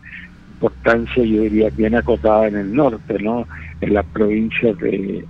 importancia, 0.55 1.23
yo 1.23 1.41
diría, 1.41 1.69
bien 1.75 1.95
acotada 1.95 2.47
en 2.47 2.55
el 2.55 2.73
norte, 2.73 3.19
¿no? 3.19 3.47
En 3.81 3.93
las 3.93 4.05
provincias 4.05 4.77
de 4.77 5.25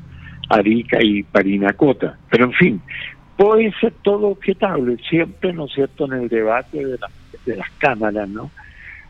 Arica 0.50 1.00
y 1.02 1.24
Parinacota. 1.24 2.18
Pero 2.30 2.46
en 2.46 2.54
fin, 2.54 2.82
puede 3.36 3.74
ser 3.82 3.94
todo 4.04 4.28
objetable, 4.28 4.98
siempre, 5.10 5.52
¿no 5.54 5.66
es 5.66 5.74
cierto?, 5.74 6.06
en 6.06 6.14
el 6.14 6.30
debate 6.30 6.86
de, 6.86 6.98
de 7.46 7.56
las 7.56 7.70
cámaras, 7.80 8.30
¿no? 8.30 8.52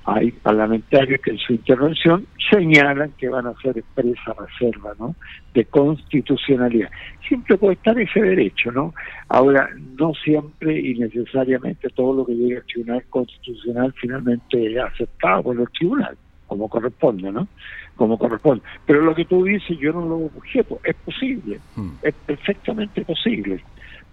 Hay 0.05 0.31
parlamentarios 0.31 1.19
que 1.21 1.31
en 1.31 1.39
su 1.39 1.53
intervención 1.53 2.27
señalan 2.51 3.11
que 3.17 3.27
van 3.27 3.47
a 3.47 3.49
hacer 3.49 3.77
expresa 3.77 4.35
reserva 4.37 4.93
¿no? 4.99 5.15
de 5.53 5.65
constitucionalidad. 5.65 6.91
Siempre 7.27 7.57
puede 7.57 7.73
estar 7.73 7.99
ese 7.99 8.21
derecho, 8.21 8.71
¿no? 8.71 8.93
Ahora, 9.29 9.67
no 9.99 10.13
siempre 10.13 10.79
y 10.79 10.93
necesariamente 10.99 11.89
todo 11.89 12.17
lo 12.17 12.25
que 12.25 12.35
llega 12.35 12.59
al 12.59 12.65
Tribunal 12.67 13.03
Constitucional 13.09 13.93
finalmente 13.99 14.73
es 14.73 14.77
aceptado 14.77 15.41
por 15.41 15.55
los 15.55 15.71
tribunales, 15.71 16.19
como 16.45 16.69
corresponde, 16.69 17.31
¿no? 17.31 17.47
Como 17.95 18.19
corresponde. 18.19 18.63
Pero 18.85 19.01
lo 19.01 19.15
que 19.15 19.25
tú 19.25 19.43
dices, 19.43 19.75
yo 19.79 19.91
no 19.91 20.05
lo 20.05 20.15
objeto, 20.17 20.79
es 20.83 20.95
posible, 20.97 21.59
hmm. 21.75 21.89
es 22.03 22.13
perfectamente 22.13 23.03
posible. 23.03 23.63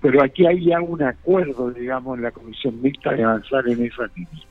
Pero 0.01 0.23
aquí 0.23 0.47
hay 0.47 0.65
ya 0.65 0.81
un 0.81 1.03
acuerdo, 1.03 1.71
digamos, 1.71 2.17
en 2.17 2.25
la 2.25 2.31
Comisión 2.31 2.81
Mixta 2.81 3.13
de 3.13 3.25
avanzar 3.25 3.69
en 3.69 3.85
esa 3.85 4.07
línea. 4.17 4.47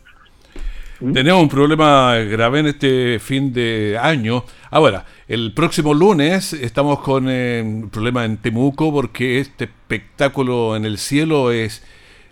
¿Mm? 1.02 1.14
Tenemos 1.14 1.42
un 1.42 1.50
problema 1.50 2.16
grave 2.18 2.60
en 2.60 2.68
este 2.68 3.18
fin 3.20 3.52
de 3.52 3.98
año. 4.00 4.46
Ahora, 4.70 5.06
el 5.28 5.52
próximo 5.54 5.96
lunes 5.96 6.54
estamos 6.54 7.00
con 7.00 7.26
eh, 7.28 7.64
un 7.66 7.90
problema 7.90 8.24
en 8.24 8.38
Temuco 8.38 8.94
porque 8.94 9.40
este 9.40 9.64
espectáculo 9.66 10.76
en 10.76 10.86
el 10.86 11.00
cielo 11.00 11.52
es 11.52 11.84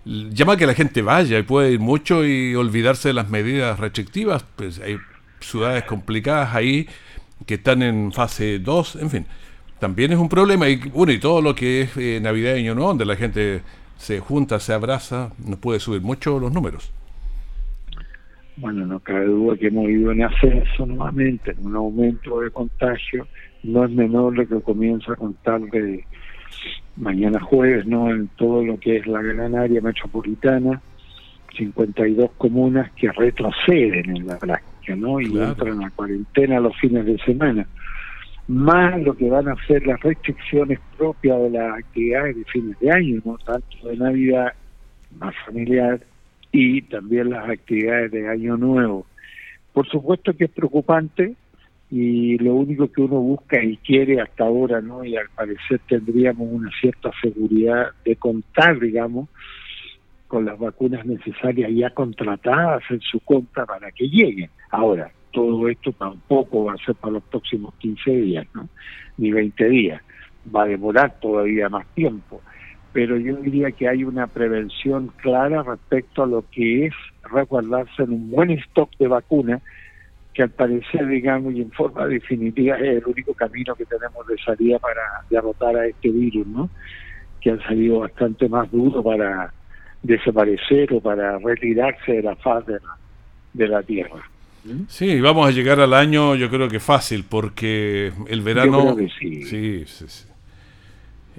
llama 0.05 0.53
a 0.53 0.57
que 0.57 0.67
la 0.67 0.75
gente 0.75 1.01
vaya 1.01 1.39
y 1.39 1.43
puede 1.43 1.71
ir 1.71 1.79
mucho 1.79 2.23
y 2.23 2.53
olvidarse 2.55 3.09
de 3.09 3.15
las 3.15 3.29
medidas 3.29 3.79
restrictivas. 3.79 4.45
Pues 4.55 4.79
hay 4.79 4.97
ciudades 5.39 5.83
complicadas 5.85 6.53
ahí 6.53 6.87
que 7.47 7.55
están 7.55 7.81
en 7.81 8.11
fase 8.11 8.59
2, 8.59 8.97
en 8.97 9.09
fin. 9.09 9.25
También 9.79 10.11
es 10.11 10.19
un 10.19 10.29
problema 10.29 10.69
y 10.69 10.75
bueno, 10.75 11.11
y 11.11 11.19
todo 11.19 11.41
lo 11.41 11.55
que 11.55 11.81
es 11.81 11.97
eh, 11.97 12.19
navideño, 12.21 12.75
¿no? 12.75 12.83
Donde 12.83 13.05
la 13.05 13.15
gente 13.15 13.63
se 13.97 14.19
junta, 14.19 14.59
se 14.59 14.73
abraza, 14.73 15.31
no 15.43 15.57
puede 15.57 15.79
subir 15.79 16.01
mucho 16.01 16.39
los 16.39 16.51
números 16.51 16.91
bueno, 18.59 18.85
no 18.85 18.99
cabe 18.99 19.25
duda 19.25 19.57
que 19.57 19.67
hemos 19.67 19.89
ido 19.89 20.11
en 20.11 20.23
ascenso 20.23 20.85
nuevamente, 20.85 21.51
en 21.51 21.65
un 21.65 21.75
aumento 21.75 22.41
de 22.41 22.51
contagio, 22.51 23.27
no 23.63 23.85
es 23.85 23.91
menor 23.91 24.37
lo 24.37 24.47
que 24.47 24.61
comienza 24.61 25.13
a 25.13 25.15
contar 25.15 25.61
de 25.61 26.03
mañana 26.97 27.39
jueves, 27.39 27.85
¿no? 27.85 28.09
En 28.09 28.27
todo 28.35 28.63
lo 28.63 28.77
que 28.79 28.97
es 28.97 29.07
la 29.07 29.21
gran 29.21 29.55
área 29.55 29.81
metropolitana, 29.81 30.81
52 31.57 32.31
comunas 32.37 32.91
que 32.93 33.11
retroceden 33.11 34.15
en 34.15 34.27
la 34.27 34.37
práctica, 34.37 34.95
¿no? 34.95 35.21
Y 35.21 35.25
entran 35.25 35.83
a 35.83 35.91
cuarentena 35.91 36.59
los 36.59 36.75
fines 36.77 37.05
de 37.05 37.17
semana. 37.19 37.65
Más 38.47 39.01
lo 39.01 39.15
que 39.15 39.29
van 39.29 39.47
a 39.47 39.55
ser 39.67 39.85
las 39.85 40.01
restricciones 40.01 40.79
propias 40.97 41.39
de 41.43 41.49
las 41.51 41.79
actividades 41.79 42.35
de 42.35 42.43
fines 42.45 42.79
de 42.79 42.91
año, 42.91 43.21
¿no? 43.23 43.37
Tanto 43.37 43.87
de 43.87 43.97
Navidad 43.97 44.53
más 45.17 45.33
familiar 45.45 45.99
y 46.51 46.81
también 46.83 47.29
las 47.29 47.49
actividades 47.49 48.11
de 48.11 48.27
Año 48.27 48.57
Nuevo. 48.57 49.05
Por 49.73 49.87
supuesto 49.87 50.35
que 50.35 50.45
es 50.45 50.51
preocupante 50.51 51.35
y 51.91 52.37
lo 52.37 52.55
único 52.55 52.91
que 52.91 53.01
uno 53.01 53.19
busca 53.19 53.63
y 53.63 53.77
quiere 53.77 54.21
hasta 54.21 54.45
ahora, 54.45 54.81
¿no? 54.81 55.03
Y 55.03 55.15
al 55.15 55.29
parecer 55.29 55.79
tendríamos 55.87 56.47
una 56.51 56.69
cierta 56.79 57.11
seguridad 57.21 57.87
de 58.05 58.15
contar, 58.15 58.79
digamos, 58.79 59.29
con 60.27 60.45
las 60.45 60.59
vacunas 60.59 61.05
necesarias 61.05 61.71
ya 61.73 61.89
contratadas 61.91 62.83
en 62.89 63.01
su 63.01 63.19
compra 63.21 63.65
para 63.65 63.91
que 63.91 64.07
lleguen. 64.07 64.49
Ahora, 64.69 65.11
todo 65.31 65.67
esto 65.67 65.91
tampoco 65.93 66.65
va 66.65 66.73
a 66.73 66.85
ser 66.85 66.95
para 66.95 67.13
los 67.13 67.23
próximos 67.23 67.73
15 67.75 68.11
días. 68.11 68.47
Ni 69.17 69.31
20 69.31 69.69
días. 69.69 70.01
Va 70.55 70.63
a 70.63 70.67
demorar 70.67 71.19
todavía 71.19 71.69
más 71.69 71.85
tiempo 71.95 72.41
pero 72.91 73.17
yo 73.17 73.35
diría 73.37 73.71
que 73.71 73.87
hay 73.87 74.03
una 74.03 74.27
prevención 74.27 75.11
clara 75.17 75.63
respecto 75.63 76.23
a 76.23 76.27
lo 76.27 76.43
que 76.51 76.87
es 76.87 76.93
resguardarse 77.31 78.03
en 78.03 78.13
un 78.13 78.31
buen 78.31 78.51
stock 78.51 78.89
de 78.97 79.07
vacunas, 79.07 79.61
que 80.33 80.43
al 80.43 80.49
parecer, 80.49 81.07
digamos, 81.07 81.53
y 81.53 81.61
en 81.61 81.71
forma 81.71 82.07
definitiva 82.07 82.77
es 82.77 83.03
el 83.03 83.05
único 83.05 83.33
camino 83.33 83.75
que 83.75 83.85
tenemos 83.85 84.25
de 84.27 84.37
salida 84.37 84.79
para 84.79 85.01
derrotar 85.29 85.75
a 85.75 85.85
este 85.85 86.09
virus, 86.09 86.47
¿no? 86.47 86.69
Que 87.41 87.51
han 87.51 87.61
salido 87.61 87.99
bastante 87.99 88.49
más 88.49 88.71
duro 88.71 89.03
para 89.03 89.53
desaparecer 90.01 90.93
o 90.93 91.01
para 91.01 91.37
retirarse 91.39 92.13
de 92.13 92.23
la 92.23 92.35
faz 92.37 92.65
de 92.65 92.73
la, 92.73 92.97
de 93.53 93.67
la 93.67 93.83
Tierra. 93.83 94.23
Sí, 94.87 95.19
vamos 95.21 95.47
a 95.47 95.51
llegar 95.51 95.79
al 95.79 95.93
año, 95.93 96.35
yo 96.35 96.49
creo 96.49 96.67
que 96.67 96.79
fácil, 96.79 97.25
porque 97.27 98.11
el 98.27 98.41
verano... 98.41 98.95
sí. 99.19 99.43
sí, 99.43 99.83
sí 99.85 100.28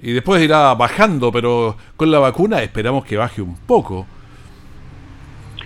y 0.01 0.13
después 0.13 0.41
irá 0.41 0.73
bajando, 0.73 1.31
pero 1.31 1.77
con 1.95 2.09
la 2.09 2.19
vacuna 2.19 2.63
esperamos 2.63 3.05
que 3.05 3.17
baje 3.17 3.41
un 3.41 3.55
poco. 3.55 4.07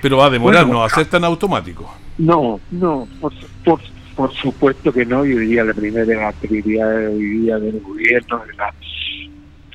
Pero 0.02 0.18
va 0.18 0.26
a 0.26 0.30
demorar, 0.30 0.68
no 0.68 0.80
va 0.80 0.88
a 0.88 0.90
ser 0.90 1.06
tan 1.06 1.24
automático. 1.24 1.92
No, 2.18 2.60
no, 2.72 3.08
por, 3.22 3.34
por, 3.64 3.80
por 4.16 4.34
supuesto 4.34 4.92
que 4.92 5.06
no. 5.06 5.26
Yo 5.26 5.40
diría 5.40 5.64
la 5.64 5.74
primera 5.74 6.32
prioridad 6.34 6.98
de 6.98 7.08
hoy 7.08 7.24
día 7.24 7.58
del 7.58 7.80
gobierno, 7.80 8.44
de 8.46 8.54
las 8.54 8.76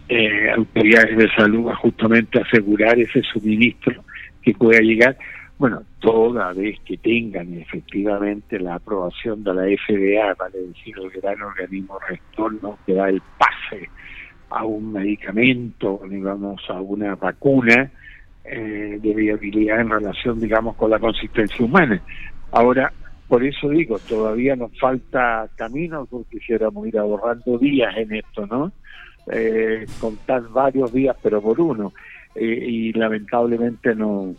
eh, 0.08 0.50
autoridades 0.56 1.16
de 1.16 1.30
salud, 1.34 1.72
justamente 1.80 2.40
asegurar 2.40 2.98
ese 2.98 3.22
suministro 3.22 4.04
que 4.42 4.52
pueda 4.52 4.80
llegar. 4.80 5.16
Bueno, 5.58 5.82
toda 6.00 6.52
vez 6.52 6.78
que 6.86 6.96
tengan 6.98 7.52
efectivamente 7.54 8.58
la 8.58 8.76
aprobación 8.76 9.42
de 9.42 9.54
la 9.54 9.62
FDA, 9.62 10.34
vale 10.38 10.58
decir, 10.68 10.94
el 10.98 11.10
gran 11.20 11.42
organismo 11.42 11.98
rector, 12.08 12.52
que 12.86 12.94
da 12.94 13.08
el 13.08 13.22
pase 13.38 13.88
a 14.50 14.64
un 14.64 14.92
medicamento, 14.92 16.00
digamos, 16.08 16.60
a 16.68 16.80
una 16.80 17.14
vacuna 17.14 17.90
eh, 18.44 18.98
de 19.00 19.14
viabilidad 19.14 19.80
en 19.80 19.90
relación, 19.90 20.40
digamos, 20.40 20.76
con 20.76 20.90
la 20.90 20.98
consistencia 20.98 21.64
humana. 21.64 22.02
Ahora, 22.52 22.92
por 23.28 23.44
eso 23.44 23.68
digo, 23.68 23.98
todavía 24.00 24.56
nos 24.56 24.76
falta 24.78 25.48
camino 25.56 26.06
porque 26.10 26.38
quisiéramos 26.38 26.88
ir 26.88 26.98
ahorrando 26.98 27.58
días 27.58 27.96
en 27.96 28.14
esto, 28.14 28.46
¿no? 28.46 28.72
Eh, 29.30 29.86
contar 30.00 30.42
varios 30.48 30.92
días, 30.92 31.16
pero 31.22 31.40
por 31.40 31.60
uno. 31.60 31.92
Eh, 32.34 32.44
y 32.44 32.92
lamentablemente 32.92 33.94
no, 33.94 34.34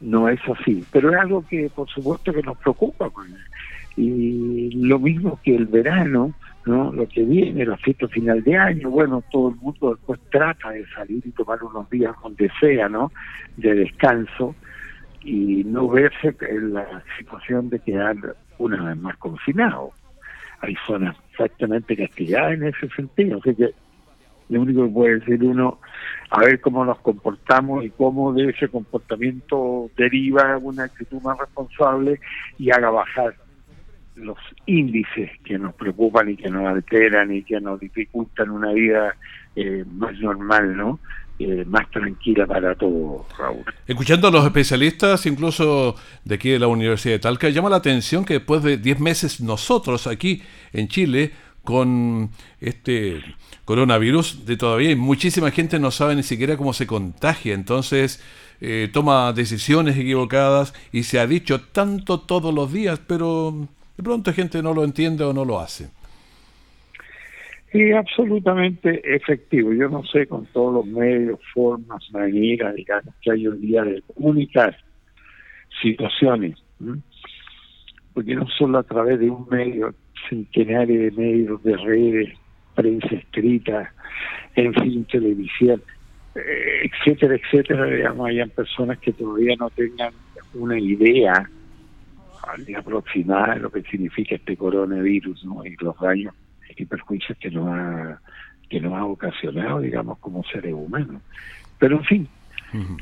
no 0.00 0.28
es 0.28 0.40
así. 0.48 0.84
Pero 0.90 1.12
es 1.12 1.16
algo 1.20 1.44
que, 1.46 1.70
por 1.72 1.88
supuesto, 1.88 2.32
que 2.32 2.42
nos 2.42 2.58
preocupa. 2.58 3.08
Pues. 3.10 3.28
Y 3.96 4.70
lo 4.74 4.98
mismo 4.98 5.38
que 5.44 5.54
el 5.54 5.66
verano, 5.66 6.34
¿no? 6.66 6.92
Lo 6.92 7.08
que 7.08 7.22
viene, 7.22 7.64
la 7.64 7.76
fiesta 7.76 8.08
final 8.08 8.42
de 8.42 8.56
año, 8.56 8.90
bueno, 8.90 9.22
todo 9.30 9.50
el 9.50 9.56
mundo 9.56 9.94
después 9.94 10.20
trata 10.30 10.70
de 10.70 10.84
salir 10.88 11.22
y 11.24 11.30
tomar 11.30 11.62
unos 11.62 11.88
días 11.88 12.14
donde 12.22 12.50
sea, 12.60 12.88
¿no? 12.88 13.12
De 13.56 13.74
descanso 13.74 14.54
y 15.22 15.62
no 15.64 15.88
verse 15.88 16.34
en 16.40 16.74
la 16.74 17.02
situación 17.18 17.70
de 17.70 17.78
quedar 17.78 18.16
una 18.58 18.84
vez 18.84 18.96
más 18.96 19.16
confinado. 19.16 19.92
Hay 20.60 20.76
zonas 20.86 21.16
exactamente 21.30 21.96
castigadas 21.96 22.54
en 22.54 22.64
ese 22.64 22.88
sentido, 22.88 23.38
así 23.38 23.54
que 23.54 23.70
lo 24.48 24.62
único 24.62 24.84
que 24.84 24.92
puede 24.92 25.18
decir 25.20 25.44
uno, 25.44 25.78
a 26.30 26.40
ver 26.40 26.60
cómo 26.60 26.84
nos 26.84 26.98
comportamos 26.98 27.84
y 27.84 27.90
cómo 27.90 28.32
de 28.32 28.50
ese 28.50 28.68
comportamiento 28.68 29.88
deriva 29.96 30.58
una 30.58 30.84
actitud 30.84 31.20
más 31.22 31.38
responsable 31.38 32.20
y 32.58 32.70
haga 32.70 32.90
bajar 32.90 33.34
los 34.16 34.38
índices 34.66 35.30
que 35.44 35.58
nos 35.58 35.74
preocupan 35.74 36.30
y 36.30 36.36
que 36.36 36.50
nos 36.50 36.66
alteran 36.66 37.32
y 37.34 37.42
que 37.42 37.60
nos 37.60 37.78
dificultan 37.80 38.50
una 38.50 38.72
vida 38.72 39.14
eh, 39.54 39.84
más 39.86 40.18
normal, 40.18 40.76
¿no? 40.76 40.98
Eh, 41.38 41.64
más 41.66 41.90
tranquila 41.90 42.46
para 42.46 42.74
todos, 42.74 43.26
Raúl. 43.38 43.62
Escuchando 43.86 44.28
a 44.28 44.30
los 44.30 44.44
especialistas, 44.46 45.26
incluso 45.26 45.94
de 46.24 46.34
aquí 46.36 46.48
de 46.48 46.58
la 46.58 46.66
Universidad 46.66 47.16
de 47.16 47.18
Talca, 47.18 47.50
llama 47.50 47.68
la 47.68 47.76
atención 47.76 48.24
que 48.24 48.34
después 48.34 48.62
de 48.62 48.78
10 48.78 49.00
meses 49.00 49.40
nosotros 49.42 50.06
aquí 50.06 50.42
en 50.72 50.88
Chile, 50.88 51.32
con 51.62 52.30
este 52.60 53.22
coronavirus, 53.66 54.46
de 54.46 54.56
todavía 54.56 54.96
muchísima 54.96 55.50
gente 55.50 55.78
no 55.78 55.90
sabe 55.90 56.14
ni 56.14 56.22
siquiera 56.22 56.56
cómo 56.56 56.72
se 56.72 56.86
contagia, 56.86 57.52
entonces 57.52 58.22
eh, 58.60 58.88
toma 58.90 59.34
decisiones 59.34 59.98
equivocadas 59.98 60.72
y 60.92 61.02
se 61.02 61.18
ha 61.18 61.26
dicho 61.26 61.60
tanto 61.60 62.20
todos 62.20 62.54
los 62.54 62.72
días, 62.72 63.00
pero 63.06 63.68
de 63.96 64.02
pronto 64.02 64.32
gente 64.32 64.62
no 64.62 64.74
lo 64.74 64.84
entiende 64.84 65.24
o 65.24 65.32
no 65.32 65.44
lo 65.44 65.58
hace. 65.58 65.88
Sí, 67.72 67.92
absolutamente 67.92 69.02
efectivo. 69.14 69.72
Yo 69.72 69.88
no 69.88 70.04
sé 70.04 70.26
con 70.26 70.46
todos 70.46 70.72
los 70.74 70.86
medios, 70.86 71.40
formas, 71.52 72.02
maneras, 72.12 72.74
digamos, 72.74 73.14
que 73.20 73.32
hay 73.32 73.46
hoy 73.46 73.58
día 73.58 73.82
de 73.82 74.02
comunicar 74.14 74.76
situaciones, 75.82 76.56
porque 78.14 78.34
no 78.34 78.46
solo 78.48 78.78
a 78.78 78.82
través 78.82 79.20
de 79.20 79.28
un 79.28 79.46
medio 79.50 79.94
centenario 80.28 81.02
de 81.02 81.10
medios, 81.10 81.62
de 81.62 81.76
redes, 81.76 82.38
prensa 82.74 83.14
escrita, 83.14 83.92
en 84.54 84.72
fin, 84.74 85.04
televisión, 85.04 85.82
eh, 86.34 86.90
etcétera, 86.90 87.34
etcétera, 87.34 87.84
digamos, 87.86 88.28
hayan 88.28 88.50
personas 88.50 88.98
que 88.98 89.12
todavía 89.12 89.54
no 89.58 89.68
tengan 89.70 90.12
una 90.54 90.78
idea 90.78 91.50
aproximada 92.78 93.54
de 93.54 93.60
lo 93.60 93.70
que 93.70 93.82
significa 93.82 94.34
este 94.36 94.56
coronavirus 94.56 95.44
¿no? 95.44 95.64
y 95.64 95.76
los 95.80 95.98
daños 95.98 96.34
y 96.76 96.84
perjuicios 96.84 97.36
que 97.38 97.50
nos 97.50 97.68
ha 97.68 98.20
que 98.68 98.80
nos 98.80 98.94
ha 98.94 99.04
ocasionado, 99.04 99.78
digamos, 99.78 100.18
como 100.18 100.42
seres 100.42 100.74
humanos. 100.74 101.22
Pero 101.78 101.98
en 101.98 102.04
fin, 102.04 102.28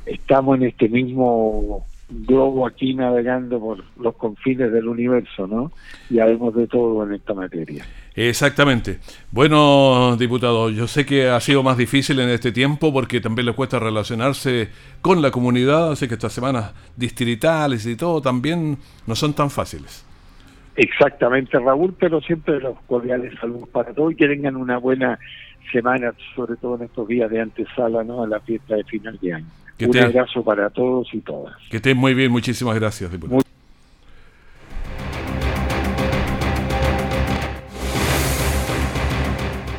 estamos 0.05 0.57
en 0.59 0.65
este 0.65 0.91
mismo 0.91 1.87
globo 2.27 2.67
aquí 2.67 2.95
navegando 2.95 3.59
por 3.59 3.85
los 3.99 4.15
confines 4.17 4.73
del 4.73 4.89
universo, 4.89 5.47
¿no? 5.47 5.73
Y 6.09 6.19
haremos 6.19 6.55
de 6.55 6.67
todo 6.67 7.05
en 7.05 7.15
esta 7.15 7.35
materia. 7.35 7.85
Exactamente. 8.15 9.01
Bueno, 9.33 10.17
diputado, 10.17 10.71
yo 10.71 10.87
sé 10.87 11.05
que 11.05 11.29
ha 11.29 11.41
sido 11.41 11.63
más 11.63 11.77
difícil 11.77 12.21
en 12.21 12.29
este 12.29 12.53
tiempo 12.53 12.93
porque 12.93 13.21
también 13.21 13.47
le 13.47 13.53
cuesta 13.53 13.79
relacionarse 13.79 14.69
con 15.01 15.21
la 15.21 15.31
comunidad, 15.31 15.93
así 15.93 16.07
que 16.07 16.15
estas 16.15 16.33
semanas 16.33 16.73
distritales 16.97 17.85
y 17.87 17.97
todo 17.97 18.21
también 18.23 18.79
no 19.07 19.15
son 19.15 19.35
tan 19.35 19.51
fáciles. 19.51 20.07
Exactamente, 20.77 21.59
Raúl, 21.59 21.95
pero 21.99 22.21
siempre 22.21 22.61
los 22.61 22.79
cordiales 22.87 23.33
saludos 23.41 23.69
para 23.69 23.93
todos 23.93 24.13
y 24.13 24.17
que 24.17 24.27
tengan 24.27 24.57
una 24.57 24.79
buena 24.79 25.19
semana, 25.73 26.13
sobre 26.35 26.57
todo 26.57 26.77
en 26.77 26.83
estos 26.83 27.07
días 27.09 27.31
de 27.31 27.41
antesala 27.41 28.05
¿no? 28.05 28.23
a 28.23 28.29
la 28.29 28.41
fiesta 28.41 28.77
de 28.77 28.85
final 28.85 29.19
de 29.21 29.35
año. 29.35 29.47
Un 29.81 29.99
abrazo 29.99 30.43
para 30.45 30.71
todos 30.71 31.09
y 31.13 31.21
todas. 31.21 31.55
Que 31.71 31.77
estén 31.79 31.97
muy 31.97 32.15
bien, 32.15 32.31
muchísimas 32.31 32.75
gracias, 32.77 33.11
diputado. 33.11 33.43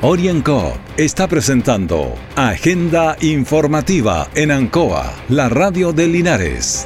Orienco 0.01 0.77
está 0.97 1.27
presentando 1.27 2.13
Agenda 2.35 3.17
Informativa 3.21 4.27
en 4.35 4.51
Ancoa, 4.51 5.11
la 5.29 5.49
radio 5.49 5.93
de 5.93 6.07
Linares. 6.07 6.85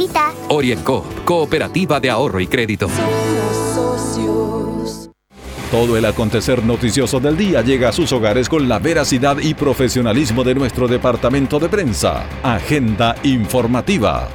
Orienco, 0.49 1.05
Cooperativa 1.25 1.99
de 1.99 2.09
Ahorro 2.09 2.39
y 2.39 2.47
Crédito. 2.47 2.87
Todo 5.69 5.95
el 5.95 6.05
acontecer 6.05 6.63
noticioso 6.63 7.19
del 7.19 7.37
día 7.37 7.61
llega 7.61 7.89
a 7.89 7.91
sus 7.91 8.11
hogares 8.11 8.49
con 8.49 8.67
la 8.67 8.79
veracidad 8.79 9.37
y 9.39 9.53
profesionalismo 9.53 10.43
de 10.43 10.55
nuestro 10.55 10.87
departamento 10.87 11.59
de 11.59 11.69
prensa. 11.69 12.25
Agenda 12.41 13.15
informativa. 13.23 14.27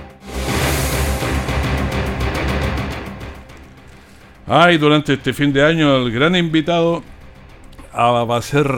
Ay, 4.47 4.79
durante 4.79 5.15
este 5.15 5.33
fin 5.33 5.53
de 5.53 5.65
año 5.65 5.97
el 5.97 6.13
gran 6.13 6.37
invitado 6.37 7.03
va 7.93 8.37
a 8.37 8.43
ser 8.43 8.69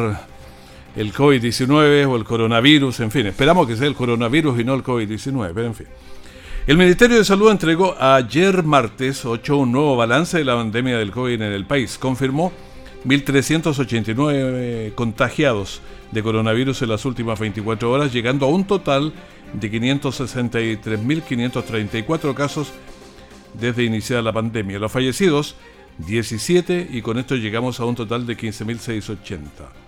el 0.97 1.13
COVID-19 1.13 2.09
o 2.09 2.17
el 2.17 2.25
coronavirus, 2.25 3.01
en 3.01 3.11
fin, 3.11 3.27
esperamos 3.27 3.67
que 3.67 3.77
sea 3.77 3.87
el 3.87 3.95
coronavirus 3.95 4.59
y 4.59 4.65
no 4.65 4.75
el 4.75 4.83
COVID-19, 4.83 5.53
pero 5.55 5.67
en 5.67 5.75
fin. 5.75 5.87
El 6.69 6.77
Ministerio 6.77 7.17
de 7.17 7.25
Salud 7.25 7.51
entregó 7.51 7.97
ayer 7.99 8.63
martes 8.63 9.25
8 9.25 9.57
un 9.57 9.73
nuevo 9.73 9.97
balance 9.97 10.37
de 10.37 10.45
la 10.45 10.55
pandemia 10.55 10.99
del 10.99 11.13
COVID 11.13 11.41
en 11.41 11.53
el 11.55 11.65
país. 11.65 11.97
Confirmó 11.97 12.53
1.389 13.07 14.95
contagiados 14.95 15.81
de 16.13 16.23
coronavirus 16.23 16.83
en 16.83 16.91
las 16.91 17.07
últimas 17.07 17.41
24 17.41 17.91
horas, 17.91 18.13
llegando 18.13 18.45
a 18.45 18.51
un 18.51 18.67
total 18.67 19.15
de 19.55 19.73
563.534 19.73 22.35
casos 22.35 22.71
desde 23.55 23.85
iniciada 23.85 24.21
la 24.21 24.35
pandemia. 24.35 24.79
Los 24.79 24.93
fallecidos, 24.93 25.57
17 26.07 26.89
y 26.93 27.01
con 27.01 27.17
esto 27.17 27.35
llegamos 27.37 27.81
a 27.81 27.87
un 27.87 27.95
total 27.95 28.27
de 28.27 28.37
15.680. 28.37 29.88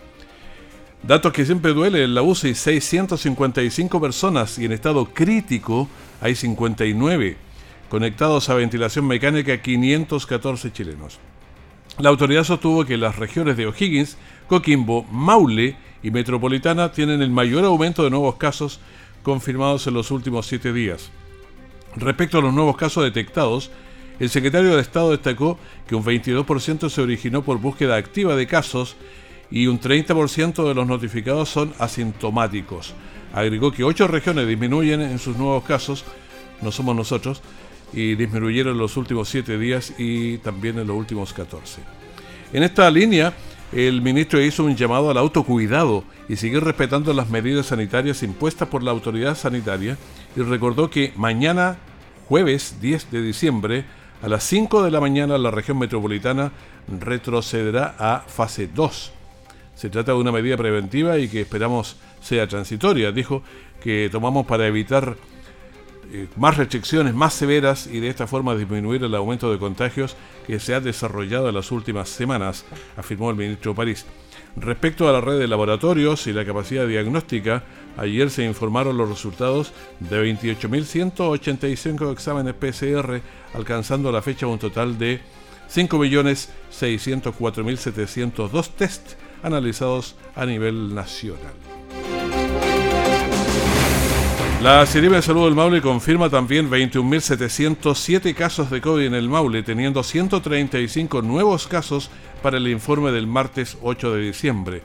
Datos 1.03 1.33
que 1.33 1.47
siempre 1.47 1.73
duele, 1.73 2.05
en 2.05 2.15
la 2.15 2.23
UCI 2.23 2.55
655 2.55 4.01
personas 4.01 4.59
y 4.59 4.67
en 4.67 4.73
estado 4.73 5.07
crítico 5.07 5.89
hay 6.21 6.35
59. 6.35 7.37
Conectados 7.89 8.51
a 8.51 8.55
ventilación 8.55 9.07
mecánica 9.07 9.63
514 9.63 10.73
chilenos. 10.73 11.19
La 11.99 12.11
autoridad 12.11 12.45
sostuvo 12.45 12.85
que 12.85 12.99
las 12.99 13.17
regiones 13.17 13.57
de 13.57 13.67
O'Higgins, 13.67 14.19
Coquimbo, 14.47 15.05
Maule 15.11 15.77
y 16.03 16.11
Metropolitana 16.11 16.93
tienen 16.93 17.23
el 17.23 17.31
mayor 17.31 17.65
aumento 17.65 18.05
de 18.05 18.11
nuevos 18.11 18.37
casos 18.37 18.79
confirmados 19.23 19.87
en 19.87 19.95
los 19.95 20.11
últimos 20.11 20.47
siete 20.47 20.73
días. 20.73 21.11
Respecto 21.97 22.39
a 22.39 22.43
los 22.43 22.53
nuevos 22.53 22.77
casos 22.77 23.05
detectados, 23.05 23.71
el 24.19 24.29
secretario 24.29 24.77
de 24.77 24.83
Estado 24.83 25.11
destacó 25.11 25.59
que 25.89 25.95
un 25.95 26.05
22% 26.05 26.91
se 26.91 27.01
originó 27.01 27.43
por 27.43 27.59
búsqueda 27.59 27.97
activa 27.97 28.37
de 28.37 28.47
casos 28.47 28.97
y 29.51 29.67
un 29.67 29.81
30% 29.81 30.67
de 30.67 30.75
los 30.75 30.87
notificados 30.87 31.49
son 31.49 31.73
asintomáticos. 31.79 32.95
Agregó 33.33 33.73
que 33.73 33.85
ocho 33.85 34.07
regiones 34.07 34.47
disminuyen 34.47 35.01
en 35.01 35.19
sus 35.19 35.37
nuevos 35.37 35.65
casos, 35.65 36.05
no 36.63 36.73
somos 36.73 36.95
nosotros, 36.97 37.43
y 37.93 38.15
disminuyeron 38.15 38.75
en 38.75 38.79
los 38.79 38.97
últimos 38.97 39.29
siete 39.29 39.59
días 39.59 39.95
y 39.99 40.39
también 40.39 40.79
en 40.79 40.87
los 40.87 40.97
últimos 40.97 41.33
14. 41.33 41.81
En 42.53 42.63
esta 42.63 42.91
línea, 42.91 43.33
el 43.73 44.03
ministro 44.03 44.41
hizo 44.41 44.65
un 44.65 44.77
llamado 44.77 45.11
al 45.11 45.19
autocuidado 45.19 46.05
y 46.29 46.37
seguir 46.37 46.63
respetando 46.63 47.13
las 47.13 47.31
medidas 47.31 47.67
sanitarias 47.67 48.23
impuestas 48.23 48.69
por 48.69 48.83
la 48.83 48.91
autoridad 48.91 49.37
sanitaria 49.37 49.97
y 50.37 50.41
recordó 50.43 50.91
que 50.91 51.13
mañana, 51.17 51.79
jueves 52.29 52.77
10 52.81 53.11
de 53.11 53.23
diciembre, 53.23 53.85
a 54.23 54.29
las 54.29 54.45
5 54.45 54.83
de 54.83 54.91
la 54.91 55.01
mañana 55.01 55.39
la 55.39 55.51
región 55.51 55.79
metropolitana 55.79 56.53
retrocederá 56.89 57.95
a 57.99 58.21
fase 58.27 58.69
2. 58.73 59.13
Se 59.81 59.89
trata 59.89 60.13
de 60.13 60.19
una 60.19 60.31
medida 60.31 60.59
preventiva 60.59 61.17
y 61.17 61.27
que 61.27 61.41
esperamos 61.41 61.97
sea 62.21 62.47
transitoria, 62.47 63.13
dijo 63.13 63.43
que 63.83 64.11
tomamos 64.13 64.45
para 64.45 64.67
evitar 64.67 65.17
eh, 66.13 66.27
más 66.37 66.59
restricciones 66.59 67.15
más 67.15 67.33
severas 67.33 67.87
y 67.87 67.99
de 67.99 68.09
esta 68.09 68.27
forma 68.27 68.55
disminuir 68.55 69.03
el 69.05 69.15
aumento 69.15 69.51
de 69.51 69.59
contagios 69.59 70.19
que 70.47 70.61
se 70.61 70.75
ha 70.75 70.81
desarrollado 70.81 71.49
en 71.49 71.55
las 71.55 71.73
últimas 71.73 72.11
semanas, 72.11 72.67
afirmó 72.95 73.31
el 73.31 73.37
ministro 73.37 73.75
París. 73.75 74.05
Respecto 74.55 75.09
a 75.09 75.13
la 75.13 75.23
red 75.23 75.39
de 75.39 75.49
laboratorios 75.49 76.27
y 76.27 76.35
la 76.35 76.45
capacidad 76.45 76.87
diagnóstica, 76.87 77.65
ayer 77.97 78.29
se 78.29 78.45
informaron 78.45 78.99
los 78.99 79.09
resultados 79.09 79.73
de 79.99 80.31
28.185 80.31 82.13
exámenes 82.13 82.53
PCR, 82.53 83.23
alcanzando 83.55 84.11
a 84.11 84.13
la 84.13 84.21
fecha 84.21 84.47
un 84.47 84.59
total 84.59 84.99
de 84.99 85.23
5.604.702 85.71 88.69
test 88.77 89.15
analizados 89.43 90.17
a 90.35 90.47
nivel 90.47 90.95
nacional. 90.95 91.53
La 94.63 94.85
Seremi 94.85 95.17
de 95.17 95.23
Salud 95.23 95.47
del 95.47 95.55
Maule 95.55 95.81
confirma 95.81 96.29
también 96.29 96.71
21.707 96.71 98.35
casos 98.35 98.71
de 98.71 98.83
COVID 98.83 99.07
en 99.07 99.15
el 99.15 99.27
Maule, 99.27 99.63
teniendo 99.63 100.03
135 100.03 101.23
nuevos 101.23 101.67
casos 101.67 102.11
para 102.43 102.59
el 102.59 102.69
informe 102.69 103.11
del 103.11 103.27
martes 103.27 103.79
8 103.81 104.15
de 104.15 104.21
diciembre. 104.21 104.83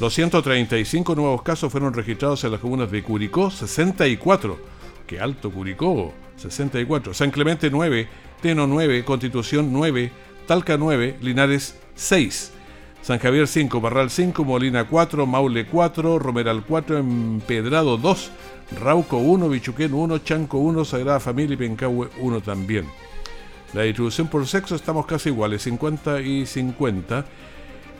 Los 0.00 0.12
135 0.12 1.14
nuevos 1.14 1.40
casos 1.40 1.72
fueron 1.72 1.94
registrados 1.94 2.44
en 2.44 2.52
las 2.52 2.60
comunas 2.60 2.90
de 2.90 3.02
Curicó, 3.02 3.50
64. 3.50 4.58
¡Qué 5.06 5.18
alto 5.18 5.50
Curicó! 5.50 6.12
64. 6.36 7.14
San 7.14 7.30
Clemente 7.30 7.70
9, 7.70 8.08
Teno 8.42 8.66
9, 8.66 9.02
Constitución 9.06 9.72
9, 9.72 10.12
Talca 10.46 10.76
9, 10.76 11.16
Linares 11.22 11.78
6. 11.94 12.52
San 13.02 13.18
Javier 13.18 13.46
5, 13.46 13.80
Barral 13.80 14.10
5, 14.10 14.44
Molina 14.44 14.84
4, 14.84 15.26
Maule 15.26 15.66
4, 15.66 16.18
Romeral 16.18 16.64
4, 16.66 16.98
Empedrado 16.98 17.96
2, 17.96 18.30
Rauco 18.80 19.18
1, 19.18 19.48
Bichuquén 19.48 19.94
1, 19.94 20.18
Chanco 20.18 20.58
1, 20.58 20.84
Sagrada 20.84 21.20
Familia 21.20 21.54
y 21.54 21.56
Pencahue 21.56 22.08
1 22.18 22.40
también. 22.40 22.86
La 23.72 23.82
distribución 23.82 24.28
por 24.28 24.46
sexo 24.46 24.74
estamos 24.74 25.06
casi 25.06 25.28
iguales, 25.28 25.62
50 25.62 26.20
y 26.20 26.46
50. 26.46 27.24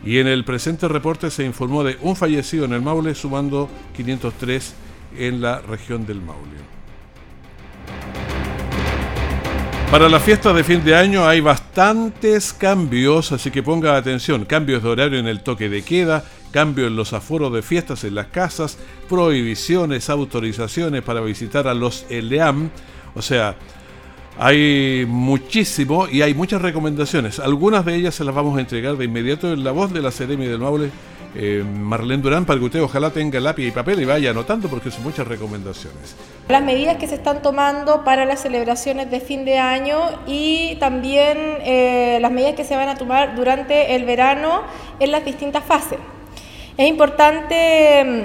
Y 0.04 0.18
en 0.18 0.26
el 0.26 0.44
presente 0.44 0.88
reporte 0.88 1.30
se 1.30 1.44
informó 1.44 1.84
de 1.84 1.96
un 2.02 2.16
fallecido 2.16 2.64
en 2.64 2.72
el 2.72 2.82
Maule, 2.82 3.14
sumando 3.14 3.68
503 3.96 4.74
en 5.18 5.40
la 5.40 5.60
región 5.60 6.06
del 6.06 6.20
Maule. 6.20 6.75
Para 9.90 10.08
la 10.08 10.18
fiesta 10.18 10.52
de 10.52 10.64
fin 10.64 10.84
de 10.84 10.96
año 10.96 11.26
hay 11.26 11.40
bastantes 11.40 12.52
cambios, 12.52 13.30
así 13.30 13.50
que 13.50 13.62
ponga 13.62 13.96
atención. 13.96 14.44
Cambios 14.44 14.82
de 14.82 14.88
horario 14.88 15.18
en 15.18 15.28
el 15.28 15.40
toque 15.40 15.68
de 15.68 15.82
queda, 15.82 16.24
cambio 16.50 16.88
en 16.88 16.96
los 16.96 17.12
aforos 17.12 17.52
de 17.52 17.62
fiestas 17.62 18.02
en 18.04 18.16
las 18.16 18.26
casas, 18.26 18.78
prohibiciones, 19.08 20.10
autorizaciones 20.10 21.02
para 21.02 21.20
visitar 21.20 21.68
a 21.68 21.74
los 21.74 22.04
ELEAM, 22.10 22.70
o 23.14 23.22
sea, 23.22 23.56
hay 24.38 25.06
muchísimo 25.08 26.08
y 26.08 26.20
hay 26.20 26.34
muchas 26.34 26.60
recomendaciones. 26.60 27.38
Algunas 27.38 27.84
de 27.84 27.94
ellas 27.94 28.14
se 28.14 28.24
las 28.24 28.34
vamos 28.34 28.58
a 28.58 28.60
entregar 28.60 28.96
de 28.96 29.04
inmediato 29.04 29.52
en 29.52 29.64
la 29.64 29.70
voz 29.70 29.92
de 29.92 30.02
la 30.02 30.10
Seremi 30.10 30.46
del 30.46 30.58
Maule, 30.58 30.90
eh, 31.38 31.62
Marlene 31.62 32.22
Durán, 32.22 32.44
para 32.46 32.58
que 32.58 32.64
usted 32.64 32.82
ojalá 32.82 33.10
tenga 33.10 33.38
lápiz 33.40 33.66
y 33.66 33.70
papel 33.70 34.00
y 34.00 34.04
vaya 34.04 34.30
anotando 34.30 34.68
porque 34.68 34.90
son 34.90 35.02
muchas 35.02 35.28
recomendaciones. 35.28 36.16
Las 36.48 36.62
medidas 36.62 36.96
que 36.96 37.06
se 37.06 37.16
están 37.16 37.42
tomando 37.42 38.04
para 38.04 38.24
las 38.24 38.40
celebraciones 38.40 39.10
de 39.10 39.20
fin 39.20 39.44
de 39.44 39.58
año 39.58 40.00
y 40.26 40.76
también 40.76 41.58
eh, 41.60 42.18
las 42.22 42.32
medidas 42.32 42.54
que 42.54 42.64
se 42.64 42.74
van 42.74 42.88
a 42.88 42.96
tomar 42.96 43.36
durante 43.36 43.94
el 43.94 44.04
verano 44.04 44.62
en 44.98 45.10
las 45.10 45.24
distintas 45.24 45.62
fases. 45.64 45.98
Es 46.76 46.88
importante 46.88 48.04
mm, 48.04 48.22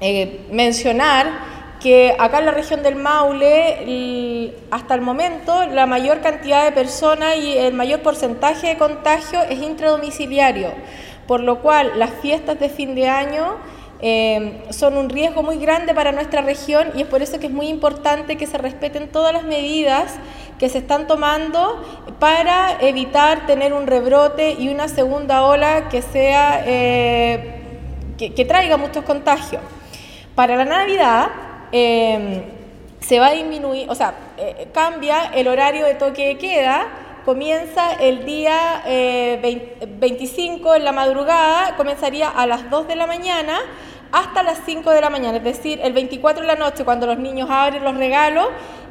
eh, 0.00 0.40
mencionar 0.50 1.52
que 1.82 2.14
acá 2.18 2.38
en 2.38 2.46
la 2.46 2.52
región 2.52 2.82
del 2.82 2.94
Maule, 2.94 4.54
hasta 4.70 4.94
el 4.94 5.00
momento, 5.00 5.66
la 5.66 5.86
mayor 5.86 6.20
cantidad 6.20 6.64
de 6.64 6.70
personas 6.70 7.36
y 7.36 7.58
el 7.58 7.74
mayor 7.74 8.00
porcentaje 8.00 8.68
de 8.68 8.76
contagio 8.76 9.42
es 9.42 9.60
intradomiciliario, 9.60 10.72
por 11.26 11.40
lo 11.40 11.60
cual 11.60 11.92
las 11.96 12.10
fiestas 12.20 12.58
de 12.58 12.68
fin 12.68 12.94
de 12.94 13.08
año 13.08 13.56
eh, 14.04 14.64
son 14.70 14.96
un 14.96 15.08
riesgo 15.08 15.44
muy 15.44 15.58
grande 15.58 15.94
para 15.94 16.10
nuestra 16.10 16.42
región 16.42 16.90
y 16.96 17.02
es 17.02 17.06
por 17.06 17.22
eso 17.22 17.38
que 17.38 17.46
es 17.46 17.52
muy 17.52 17.68
importante 17.68 18.36
que 18.36 18.48
se 18.48 18.58
respeten 18.58 19.06
todas 19.08 19.32
las 19.32 19.44
medidas 19.44 20.16
que 20.58 20.68
se 20.68 20.78
están 20.78 21.06
tomando 21.06 21.84
para 22.18 22.78
evitar 22.80 23.46
tener 23.46 23.72
un 23.72 23.86
rebrote 23.86 24.56
y 24.58 24.68
una 24.70 24.88
segunda 24.88 25.44
ola 25.44 25.88
que 25.88 26.02
sea 26.02 26.64
eh, 26.66 27.60
que, 28.18 28.44
traiga 28.44 28.76
muchos 28.76 29.04
contagios. 29.04 29.62
Para 30.34 30.56
la 30.56 30.64
Navidad 30.64 31.28
em, 31.70 32.42
se 33.00 33.20
va 33.20 33.28
a 33.28 33.32
disminuir, 33.32 33.88
o 33.90 33.94
sea, 33.94 34.14
eh, 34.38 34.68
cambia 34.72 35.32
el 35.34 35.48
horario 35.48 35.84
de 35.84 35.94
toque 35.94 36.26
de 36.26 36.38
queda, 36.38 36.86
comienza 37.24 37.92
el 37.94 38.24
día 38.24 38.82
25 38.84 40.74
eh, 40.74 40.76
en 40.76 40.84
la 40.84 40.92
madrugada, 40.92 41.76
comenzaría 41.76 42.28
a 42.28 42.46
las 42.46 42.68
2 42.70 42.88
de 42.88 42.96
la 42.96 43.06
mañana 43.06 43.58
hasta 44.10 44.42
las 44.42 44.60
5 44.66 44.90
de 44.90 45.00
la 45.00 45.08
mañana, 45.08 45.38
es 45.38 45.44
decir, 45.44 45.80
el 45.82 45.92
24 45.92 46.42
de 46.42 46.46
la 46.46 46.56
noche 46.56 46.84
cuando 46.84 47.06
los 47.06 47.18
niños 47.18 47.48
abren 47.50 47.82
los 47.82 47.96
regalos, 47.96 48.48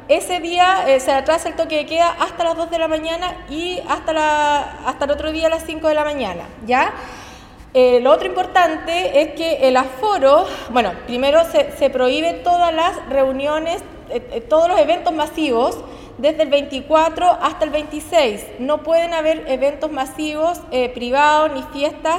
ese 0.08 0.40
día 0.40 0.84
eh, 0.88 0.98
se 0.98 1.12
atrasa 1.12 1.48
el 1.48 1.54
toque 1.54 1.76
de 1.76 1.86
queda 1.86 2.10
hasta 2.18 2.42
las 2.42 2.56
2 2.56 2.70
de 2.70 2.78
la 2.78 2.88
mañana 2.88 3.36
y 3.48 3.80
hasta, 3.88 4.12
la, 4.12 4.60
hasta 4.84 5.04
el 5.04 5.10
otro 5.12 5.30
día 5.30 5.46
a 5.46 5.50
las 5.50 5.64
5 5.64 5.86
de 5.86 5.94
la 5.94 6.04
mañana, 6.04 6.42
¿ya? 6.66 6.92
Eh, 7.74 8.00
lo 8.00 8.10
otro 8.10 8.26
importante 8.26 9.22
es 9.22 9.34
que 9.34 9.68
el 9.68 9.76
aforo, 9.76 10.44
bueno, 10.70 10.92
primero 11.06 11.40
se, 11.44 11.88
prohíbe 11.88 12.34
todas 12.44 12.74
las 12.74 13.08
reuniones, 13.08 13.82
todos 14.50 14.68
los 14.68 14.78
eventos 14.78 15.14
masivos 15.14 15.78
desde 16.18 16.42
el 16.42 16.50
24 16.50 17.30
hasta 17.40 17.64
el 17.64 17.70
26. 17.70 18.44
No 18.58 18.82
pueden 18.82 19.14
haber 19.14 19.44
eventos 19.48 19.90
masivos 19.90 20.60
privados 20.94 21.52
ni 21.52 21.62
fiestas 21.78 22.18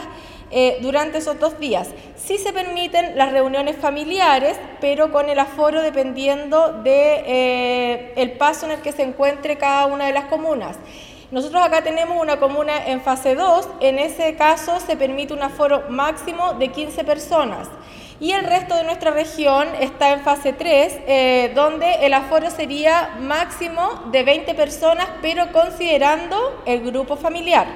durante 0.81 1.17
esos 1.17 1.39
dos 1.39 1.59
días. 1.59 1.89
Sí 2.15 2.37
se 2.37 2.53
permiten 2.53 3.17
las 3.17 3.31
reuniones 3.31 3.75
familiares, 3.75 4.57
pero 4.79 5.11
con 5.11 5.29
el 5.29 5.39
aforo 5.39 5.81
dependiendo 5.81 6.73
del 6.73 6.83
de, 6.83 8.13
el 8.15 8.33
paso 8.33 8.65
en 8.67 8.73
el 8.73 8.81
que 8.81 8.91
se 8.91 9.03
encuentre 9.03 9.57
cada 9.57 9.87
una 9.87 10.05
de 10.05 10.13
las 10.13 10.25
comunas. 10.25 10.77
Nosotros 11.33 11.63
acá 11.63 11.81
tenemos 11.81 12.21
una 12.21 12.37
comuna 12.37 12.85
en 12.85 13.01
fase 13.01 13.33
2, 13.33 13.67
en 13.79 13.97
ese 13.97 14.35
caso 14.35 14.79
se 14.79 14.95
permite 14.95 15.33
un 15.33 15.41
aforo 15.41 15.85
máximo 15.89 16.53
de 16.53 16.67
15 16.67 17.03
personas. 17.03 17.67
Y 18.23 18.31
el 18.31 18.45
resto 18.45 18.73
de 18.75 18.85
nuestra 18.85 19.11
región 19.11 19.67
está 19.81 20.13
en 20.13 20.21
fase 20.21 20.53
3, 20.53 20.99
eh, 21.07 21.51
donde 21.55 22.05
el 22.05 22.13
aforo 22.13 22.49
sería 22.49 23.17
máximo 23.19 24.05
de 24.13 24.23
20 24.23 24.55
personas, 24.55 25.09
pero 25.21 25.51
considerando 25.51 26.63
el 26.65 26.89
grupo 26.89 27.17
familiar. 27.17 27.67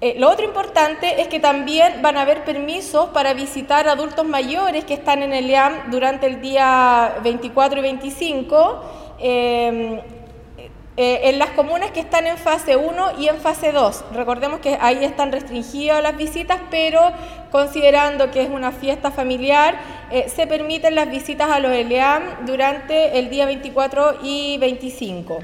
Eh, 0.00 0.14
lo 0.16 0.30
otro 0.30 0.46
importante 0.46 1.20
es 1.20 1.28
que 1.28 1.40
también 1.40 2.00
van 2.00 2.16
a 2.16 2.22
haber 2.22 2.42
permisos 2.42 3.10
para 3.10 3.34
visitar 3.34 3.86
adultos 3.86 4.24
mayores 4.24 4.86
que 4.86 4.94
están 4.94 5.22
en 5.22 5.34
el 5.34 5.50
IAM 5.50 5.90
durante 5.90 6.26
el 6.26 6.40
día 6.40 7.18
24 7.22 7.80
y 7.80 7.82
25. 7.82 8.82
Eh, 9.18 10.02
en 11.00 11.38
las 11.38 11.50
comunas 11.50 11.92
que 11.92 12.00
están 12.00 12.26
en 12.26 12.36
fase 12.36 12.76
1 12.76 13.20
y 13.20 13.28
en 13.28 13.36
fase 13.36 13.70
2. 13.70 14.06
Recordemos 14.12 14.58
que 14.58 14.76
ahí 14.80 15.04
están 15.04 15.30
restringidas 15.30 16.02
las 16.02 16.16
visitas, 16.16 16.58
pero 16.70 17.12
considerando 17.52 18.30
que 18.30 18.42
es 18.42 18.50
una 18.50 18.72
fiesta 18.72 19.10
familiar, 19.10 19.78
eh, 20.10 20.28
se 20.28 20.46
permiten 20.46 20.94
las 20.94 21.10
visitas 21.10 21.50
a 21.50 21.60
los 21.60 21.72
ELEAM 21.72 22.46
durante 22.46 23.18
el 23.18 23.30
día 23.30 23.46
24 23.46 24.18
y 24.22 24.58
25. 24.58 25.38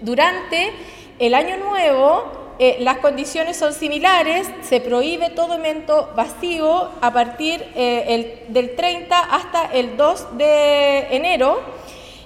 Durante 0.00 0.72
el 1.18 1.34
año 1.34 1.56
nuevo, 1.56 2.54
eh, 2.58 2.76
las 2.80 2.98
condiciones 2.98 3.56
son 3.56 3.72
similares, 3.72 4.50
se 4.62 4.80
prohíbe 4.80 5.30
todo 5.30 5.54
evento 5.54 6.10
vacío 6.16 6.90
a 7.00 7.12
partir 7.12 7.64
eh, 7.74 8.44
del 8.48 8.76
30 8.76 9.18
hasta 9.18 9.66
el 9.72 9.96
2 9.96 10.36
de 10.36 11.16
enero. 11.16 11.60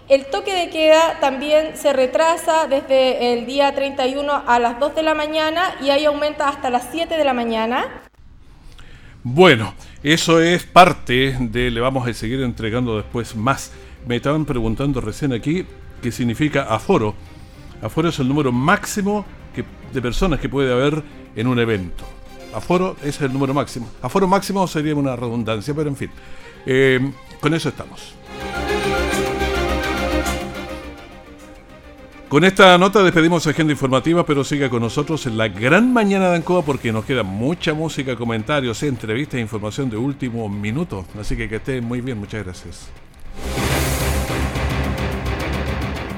El 0.08 0.26
toque 0.26 0.52
de 0.52 0.70
queda 0.70 1.20
también 1.20 1.76
se 1.76 1.92
retrasa 1.92 2.66
desde 2.66 3.32
el 3.32 3.46
día 3.46 3.74
31 3.74 4.42
a 4.46 4.58
las 4.58 4.78
2 4.80 4.94
de 4.96 5.02
la 5.02 5.14
mañana 5.14 5.74
y 5.80 5.90
ahí 5.90 6.04
aumenta 6.04 6.48
hasta 6.48 6.70
las 6.70 6.88
7 6.90 7.16
de 7.16 7.24
la 7.24 7.32
mañana. 7.32 8.02
Bueno, 9.22 9.74
eso 10.02 10.40
es 10.40 10.64
parte 10.64 11.36
de, 11.38 11.70
le 11.70 11.80
vamos 11.80 12.08
a 12.08 12.12
seguir 12.12 12.42
entregando 12.42 12.96
después 12.96 13.36
más. 13.36 13.72
Me 14.06 14.16
estaban 14.16 14.44
preguntando 14.44 15.00
recién 15.00 15.32
aquí 15.32 15.64
qué 16.02 16.10
significa 16.10 16.64
aforo. 16.64 17.14
Aforo 17.80 18.08
es 18.08 18.18
el 18.18 18.28
número 18.28 18.50
máximo 18.50 19.24
de 19.92 20.02
personas 20.02 20.40
que 20.40 20.48
puede 20.48 20.72
haber 20.72 21.02
en 21.36 21.46
un 21.46 21.58
evento. 21.60 22.04
Aforo 22.52 22.96
es 23.02 23.20
el 23.20 23.32
número 23.32 23.54
máximo. 23.54 23.88
Aforo 24.02 24.26
máximo 24.26 24.66
sería 24.66 24.94
una 24.94 25.14
redundancia, 25.14 25.72
pero 25.72 25.88
en 25.88 25.96
fin. 25.96 26.10
Eh, 26.66 27.12
con 27.40 27.54
eso 27.54 27.68
estamos. 27.68 28.14
Con 32.32 32.44
esta 32.44 32.78
nota 32.78 33.02
despedimos 33.02 33.46
Agenda 33.46 33.74
Informativa, 33.74 34.24
pero 34.24 34.42
siga 34.42 34.70
con 34.70 34.80
nosotros 34.80 35.26
en 35.26 35.36
la 35.36 35.48
gran 35.48 35.92
mañana 35.92 36.30
de 36.30 36.36
Ancoa 36.36 36.64
porque 36.64 36.90
nos 36.90 37.04
queda 37.04 37.22
mucha 37.22 37.74
música, 37.74 38.16
comentarios, 38.16 38.82
entrevistas 38.84 39.34
e 39.34 39.42
información 39.42 39.90
de 39.90 39.98
último 39.98 40.48
minuto. 40.48 41.04
Así 41.20 41.36
que 41.36 41.46
que 41.46 41.56
estén 41.56 41.84
muy 41.84 42.00
bien, 42.00 42.16
muchas 42.16 42.42
gracias. 42.42 43.01